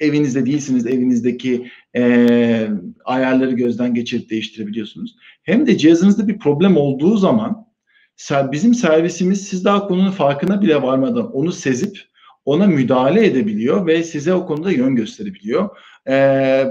evinizde 0.00 0.46
değilsiniz, 0.46 0.86
evinizdeki 0.86 1.70
e, 1.96 2.68
ayarları 3.04 3.52
gözden 3.52 3.94
geçirip 3.94 4.30
değiştirebiliyorsunuz. 4.30 5.16
Hem 5.42 5.66
de 5.66 5.78
cihazınızda 5.78 6.28
bir 6.28 6.38
problem 6.38 6.76
olduğu 6.76 7.16
zaman 7.16 7.66
bizim 8.52 8.74
servisimiz 8.74 9.48
siz 9.48 9.64
daha 9.64 9.88
konunun 9.88 10.10
farkına 10.10 10.62
bile 10.62 10.82
varmadan 10.82 11.32
onu 11.32 11.52
sezip 11.52 11.98
ona 12.44 12.66
müdahale 12.66 13.26
edebiliyor 13.26 13.86
ve 13.86 14.02
size 14.02 14.34
o 14.34 14.46
konuda 14.46 14.72
yön 14.72 14.96
gösterebiliyor. 14.96 15.68
E, 16.08 16.14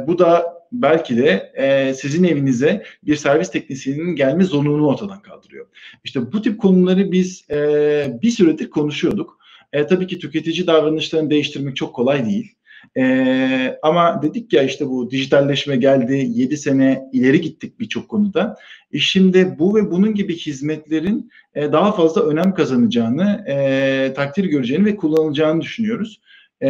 bu 0.07 0.19
da 0.19 0.59
belki 0.71 1.17
de 1.17 1.53
e, 1.55 1.93
sizin 1.93 2.23
evinize 2.23 2.83
bir 3.03 3.15
servis 3.15 3.51
teknisyeninin 3.51 4.15
gelme 4.15 4.43
zorunluluğunu 4.43 4.87
ortadan 4.87 5.21
kaldırıyor. 5.21 5.67
İşte 6.03 6.31
bu 6.31 6.41
tip 6.41 6.59
konuları 6.59 7.11
biz 7.11 7.49
e, 7.51 8.19
bir 8.21 8.31
süredir 8.31 8.69
konuşuyorduk. 8.69 9.39
E, 9.73 9.87
tabii 9.87 10.07
ki 10.07 10.19
tüketici 10.19 10.67
davranışlarını 10.67 11.29
değiştirmek 11.29 11.75
çok 11.75 11.95
kolay 11.95 12.25
değil. 12.25 12.55
E, 12.97 13.79
ama 13.81 14.21
dedik 14.21 14.53
ya 14.53 14.63
işte 14.63 14.87
bu 14.87 15.11
dijitalleşme 15.11 15.75
geldi, 15.75 16.31
7 16.33 16.57
sene 16.57 17.09
ileri 17.13 17.41
gittik 17.41 17.79
birçok 17.79 18.09
konuda. 18.09 18.57
E 18.91 18.99
şimdi 18.99 19.55
bu 19.59 19.75
ve 19.75 19.91
bunun 19.91 20.13
gibi 20.13 20.37
hizmetlerin 20.37 21.31
e, 21.55 21.71
daha 21.71 21.91
fazla 21.91 22.21
önem 22.21 22.53
kazanacağını, 22.53 23.45
e, 23.47 24.13
takdir 24.15 24.45
göreceğini 24.45 24.85
ve 24.85 24.95
kullanılacağını 24.95 25.61
düşünüyoruz. 25.61 26.21
E, 26.63 26.67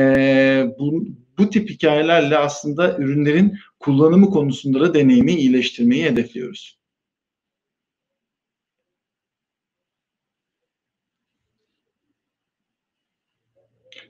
bu, 0.79 1.05
bu 1.37 1.49
tip 1.49 1.69
hikayelerle 1.69 2.37
aslında 2.37 2.97
ürünlerin 2.97 3.57
kullanımı 3.79 4.29
konusunda 4.29 4.81
da 4.81 4.93
deneyimi 4.93 5.33
iyileştirmeyi 5.33 6.05
hedefliyoruz. 6.05 6.78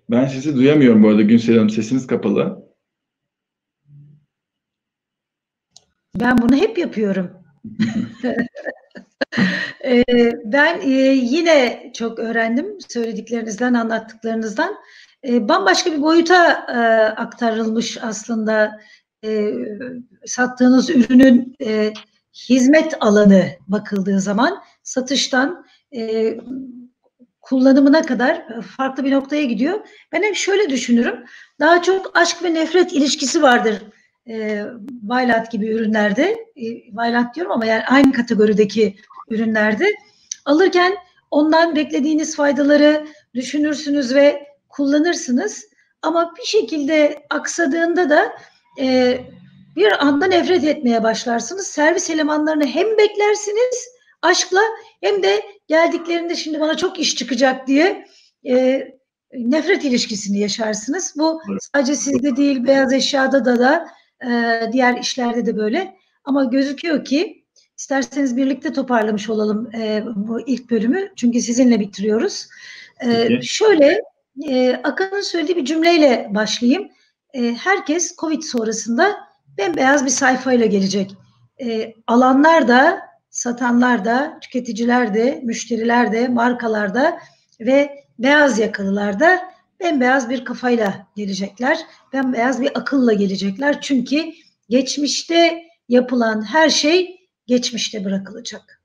Ben 0.09 0.27
sizi 0.27 0.55
duyamıyorum 0.55 1.03
bu 1.03 1.09
arada 1.09 1.21
Günsel 1.21 1.55
Hanım. 1.55 1.69
Sesiniz 1.69 2.07
kapalı. 2.07 2.69
Ben 6.19 6.37
bunu 6.37 6.55
hep 6.55 6.77
yapıyorum. 6.77 7.31
Ee, 9.85 10.03
ben 10.45 10.81
e, 10.81 10.91
yine 11.11 11.91
çok 11.95 12.19
öğrendim 12.19 12.77
söylediklerinizden, 12.89 13.73
anlattıklarınızdan. 13.73 14.75
Ee, 15.27 15.49
bambaşka 15.49 15.91
bir 15.91 16.01
boyuta 16.01 16.51
e, 16.51 16.79
aktarılmış 17.21 17.97
aslında 18.03 18.79
e, 19.25 19.51
sattığınız 20.25 20.89
ürünün 20.89 21.55
hizmet 22.49 22.97
alanı 22.99 23.45
bakıldığı 23.67 24.19
zaman 24.19 24.63
satıştan 24.83 25.65
kullanımına 27.49 28.01
kadar 28.01 28.35
e, 28.35 28.61
farklı 28.77 29.05
bir 29.05 29.11
noktaya 29.11 29.43
gidiyor. 29.43 29.79
Ben 30.11 30.23
hep 30.23 30.35
şöyle 30.35 30.69
düşünürüm. 30.69 31.25
Daha 31.59 31.81
çok 31.81 32.17
aşk 32.17 32.43
ve 32.43 32.53
nefret 32.53 32.93
ilişkisi 32.93 33.41
vardır 33.41 33.81
e, 34.29 34.65
Violet 35.03 35.51
gibi 35.51 35.67
ürünlerde. 35.67 36.45
E, 36.55 36.65
Violet 36.93 37.35
diyorum 37.35 37.51
ama 37.51 37.65
yani 37.65 37.83
aynı 37.85 38.13
kategorideki 38.13 38.95
ürünlerde. 39.29 39.85
Alırken 40.45 40.95
ondan 41.31 41.75
beklediğiniz 41.75 42.35
faydaları, 42.35 43.07
düşünürsünüz 43.33 44.15
ve 44.15 44.47
kullanırsınız. 44.69 45.65
Ama 46.01 46.33
bir 46.37 46.45
şekilde 46.45 47.25
aksadığında 47.29 48.09
da 48.09 48.33
e, 48.79 49.17
bir 49.75 50.05
anda 50.05 50.25
nefret 50.25 50.63
etmeye 50.63 51.03
başlarsınız. 51.03 51.67
Servis 51.67 52.09
elemanlarını 52.09 52.65
hem 52.65 52.97
beklersiniz 52.97 53.87
aşkla 54.21 54.61
hem 55.01 55.23
de 55.23 55.41
geldiklerinde 55.69 56.35
şimdi 56.35 56.59
bana 56.59 56.77
çok 56.77 56.99
iş 56.99 57.15
çıkacak 57.15 57.67
diye 57.67 58.05
e, 58.47 58.87
nefret 59.33 59.85
ilişkisini 59.85 60.39
yaşarsınız. 60.39 61.13
Bu 61.17 61.41
sadece 61.73 61.95
sizde 61.95 62.35
değil, 62.35 62.67
beyaz 62.67 62.93
eşyada 62.93 63.45
da 63.45 63.59
da 63.59 63.87
e, 64.25 64.61
diğer 64.71 64.97
işlerde 64.97 65.45
de 65.45 65.57
böyle. 65.57 65.95
Ama 66.23 66.43
gözüküyor 66.43 67.05
ki 67.05 67.45
isterseniz 67.77 68.37
birlikte 68.37 68.73
toparlamış 68.73 69.29
olalım 69.29 69.75
e, 69.75 70.03
bu 70.15 70.41
ilk 70.41 70.71
bölümü. 70.71 71.11
Çünkü 71.15 71.41
sizinle 71.41 71.79
bitiriyoruz. 71.79 72.47
E, 73.05 73.41
şöyle 73.41 74.01
e, 74.49 74.81
Akan'ın 74.83 75.21
söylediği 75.21 75.57
bir 75.57 75.65
cümleyle 75.65 76.27
başlayayım. 76.29 76.89
E, 77.33 77.53
herkes 77.53 78.15
Covid 78.17 78.41
sonrasında 78.41 79.15
bembeyaz 79.57 80.05
bir 80.05 80.09
sayfayla 80.09 80.65
gelecek. 80.65 81.11
E, 81.61 81.93
alanlar 82.07 82.67
da, 82.67 83.08
satanlar 83.29 84.05
da, 84.05 84.37
tüketiciler 84.41 85.13
de, 85.13 85.41
müşteriler 85.43 86.11
de, 86.11 86.27
markalar 86.27 86.93
da 86.93 87.19
ve 87.59 88.05
beyaz 88.19 88.59
yakalılar 88.59 89.19
da 89.19 89.39
bembeyaz 89.79 90.29
bir 90.29 90.45
kafayla 90.45 91.07
gelecekler. 91.15 91.79
Bembeyaz 92.13 92.61
bir 92.61 92.77
akılla 92.77 93.13
gelecekler. 93.13 93.81
Çünkü 93.81 94.25
geçmişte 94.69 95.63
yapılan 95.89 96.41
her 96.41 96.69
şey 96.69 97.19
geçmişte 97.47 98.05
bırakılacak. 98.05 98.83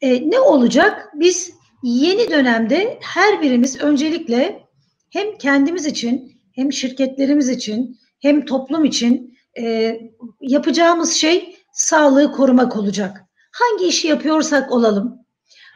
E, 0.00 0.30
ne 0.30 0.40
olacak? 0.40 1.08
Biz 1.14 1.52
yeni 1.82 2.30
dönemde 2.30 2.98
her 3.02 3.42
birimiz 3.42 3.80
öncelikle 3.80 4.62
hem 5.10 5.38
kendimiz 5.38 5.86
için 5.86 6.40
hem 6.52 6.72
şirketlerimiz 6.72 7.48
için 7.48 7.98
hem 8.20 8.44
toplum 8.44 8.84
için 8.84 9.38
e, 9.58 9.96
yapacağımız 10.40 11.12
şey 11.12 11.56
sağlığı 11.72 12.32
korumak 12.32 12.76
olacak. 12.76 13.27
Hangi 13.50 13.86
işi 13.86 14.08
yapıyorsak 14.08 14.72
olalım, 14.72 15.18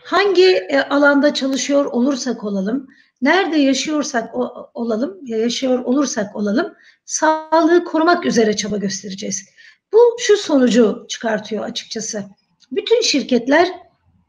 hangi 0.04 0.46
e, 0.46 0.80
alanda 0.80 1.35
çalışıyor 1.35 1.85
olursak 1.85 2.44
olalım, 2.44 2.88
nerede 3.22 3.56
yaşıyorsak 3.56 4.35
olalım, 4.74 5.18
yaşıyor 5.26 5.78
olursak 5.78 6.37
olalım, 6.37 6.74
sağlığı 7.04 7.85
korumak 7.85 8.26
üzere 8.26 8.56
çaba 8.56 8.76
göstereceğiz. 8.76 9.44
Bu 9.92 9.98
şu 10.18 10.37
sonucu 10.37 11.06
çıkartıyor 11.08 11.64
açıkçası. 11.64 12.24
Bütün 12.72 13.00
şirketler 13.00 13.68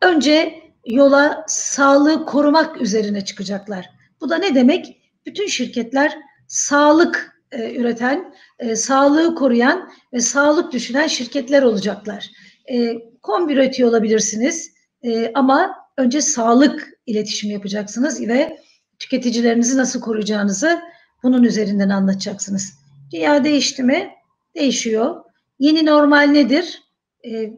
önce 0.02 0.64
yola 0.86 1.46
sağlığı 1.48 2.26
korumak 2.26 2.82
üzerine 2.82 3.26
çıkacaklar. 3.26 3.90
Bu 4.22 4.30
da 4.30 4.38
ne 4.38 4.56
demek? 4.56 4.98
Bütün 5.26 5.48
şirketler 5.48 6.18
sağlık 6.48 7.34
e, 7.52 7.76
üreten, 7.76 8.34
e, 8.60 8.76
sağlığı 8.76 9.36
koruyan 9.36 9.90
ve 10.14 10.20
sağlık 10.20 10.72
düşünen 10.74 11.08
şirketler 11.08 11.64
olacaklar. 11.64 12.30
E, 12.72 12.96
kombi 13.24 13.54
üretiyor 13.54 13.90
olabilirsiniz 13.90 14.72
e, 15.04 15.32
ama 15.34 15.76
önce 15.98 16.22
sağlık 16.22 16.90
iletişim 17.06 17.52
yapacaksınız 17.52 18.28
ve 18.28 18.60
tüketicilerinizi 19.00 19.78
nasıl 19.78 20.02
koruyacağınızı 20.02 20.82
bunun 21.24 21.44
üzerinden 21.44 21.90
anlatacaksınız. 21.90 22.74
Dünya 23.14 23.44
değişti 23.44 23.84
mi? 23.84 24.12
Değişiyor. 24.56 25.24
Yeni 25.60 25.86
normal 25.86 26.24
nedir? 26.24 26.84
E, 27.26 27.54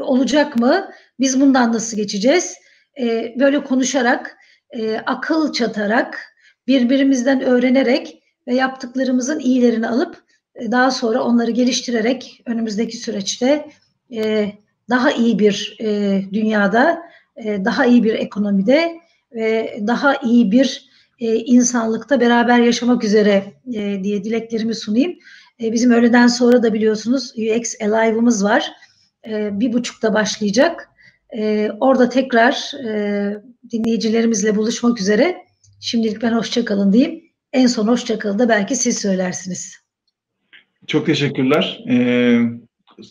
olacak 0.00 0.56
mı? 0.56 0.90
Biz 1.20 1.40
bundan 1.40 1.72
nasıl 1.72 1.96
geçeceğiz? 1.96 2.54
E, 3.00 3.34
böyle 3.38 3.64
konuşarak, 3.64 4.36
e, 4.70 4.96
akıl 4.96 5.52
çatarak, 5.52 6.34
birbirimizden 6.66 7.40
öğrenerek 7.40 8.22
ve 8.46 8.54
yaptıklarımızın 8.54 9.38
iyilerini 9.38 9.88
alıp 9.88 10.24
e, 10.54 10.70
daha 10.70 10.90
sonra 10.90 11.22
onları 11.22 11.50
geliştirerek 11.50 12.42
önümüzdeki 12.46 12.96
süreçte 12.96 13.70
e, 14.12 14.52
daha 14.90 15.12
iyi 15.12 15.38
bir 15.38 15.76
e, 15.80 16.20
dünyada, 16.32 17.02
e, 17.36 17.64
daha 17.64 17.86
iyi 17.86 18.04
bir 18.04 18.14
ekonomide 18.14 19.00
ve 19.32 19.78
daha 19.86 20.16
iyi 20.16 20.52
bir 20.52 20.94
insanlıkta 21.20 22.20
beraber 22.20 22.58
yaşamak 22.58 23.04
üzere 23.04 23.44
diye 24.02 24.24
dileklerimi 24.24 24.74
sunayım. 24.74 25.14
Bizim 25.60 25.90
öğleden 25.90 26.26
sonra 26.26 26.62
da 26.62 26.74
biliyorsunuz 26.74 27.32
UX 27.36 27.74
Alive'ımız 27.80 28.44
var. 28.44 28.72
Bir 29.26 29.72
buçukta 29.72 30.14
başlayacak. 30.14 30.88
Orada 31.80 32.08
tekrar 32.08 32.70
dinleyicilerimizle 33.70 34.56
buluşmak 34.56 35.00
üzere. 35.00 35.36
Şimdilik 35.80 36.22
ben 36.22 36.32
hoşçakalın 36.32 36.92
diyeyim. 36.92 37.24
En 37.52 37.66
son 37.66 37.88
hoşçakalın 37.88 38.38
da 38.38 38.48
belki 38.48 38.76
siz 38.76 38.98
söylersiniz. 38.98 39.76
Çok 40.86 41.06
teşekkürler. 41.06 41.84
Ee, 41.90 42.38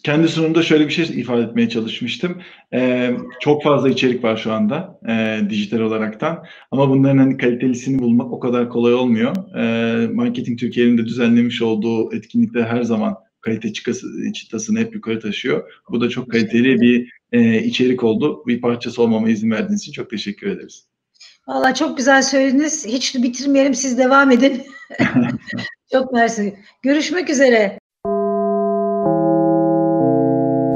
kendi 0.03 0.27
sunumda 0.27 0.63
şöyle 0.63 0.87
bir 0.87 0.93
şey 0.93 1.05
ifade 1.05 1.41
etmeye 1.41 1.69
çalışmıştım. 1.69 2.41
Ee, 2.73 3.11
çok 3.39 3.63
fazla 3.63 3.89
içerik 3.89 4.23
var 4.23 4.37
şu 4.37 4.53
anda 4.53 4.99
e, 5.09 5.41
dijital 5.49 5.79
olaraktan. 5.79 6.45
Ama 6.71 6.89
bunların 6.89 7.17
hani 7.17 7.37
kalitelisini 7.37 7.99
bulmak 7.99 8.33
o 8.33 8.39
kadar 8.39 8.69
kolay 8.69 8.93
olmuyor. 8.93 9.35
Ee, 9.57 10.07
Marketing 10.07 10.59
Türkiye'nin 10.59 10.97
de 10.97 11.05
düzenlemiş 11.05 11.61
olduğu 11.61 12.15
etkinlikte 12.15 12.63
her 12.63 12.83
zaman 12.83 13.15
kalite 13.41 13.73
çıkası, 13.73 14.07
çıtasını 14.33 14.79
hep 14.79 14.95
yukarı 14.95 15.19
taşıyor. 15.19 15.71
Bu 15.89 16.01
da 16.01 16.09
çok 16.09 16.31
kaliteli 16.31 16.81
bir 16.81 17.11
e, 17.31 17.63
içerik 17.63 18.03
oldu. 18.03 18.43
Bir 18.47 18.61
parçası 18.61 19.01
olmama 19.01 19.29
izin 19.29 19.51
verdiğiniz 19.51 19.81
için 19.81 19.91
çok 19.91 20.09
teşekkür 20.09 20.47
ederiz. 20.47 20.85
Valla 21.47 21.73
çok 21.73 21.97
güzel 21.97 22.21
söylediniz. 22.21 22.87
Hiç 22.87 23.15
bitirmeyelim 23.15 23.73
siz 23.73 23.97
devam 23.97 24.31
edin. 24.31 24.63
çok 25.91 26.13
mersi. 26.13 26.55
Görüşmek 26.83 27.29
üzere. 27.29 27.79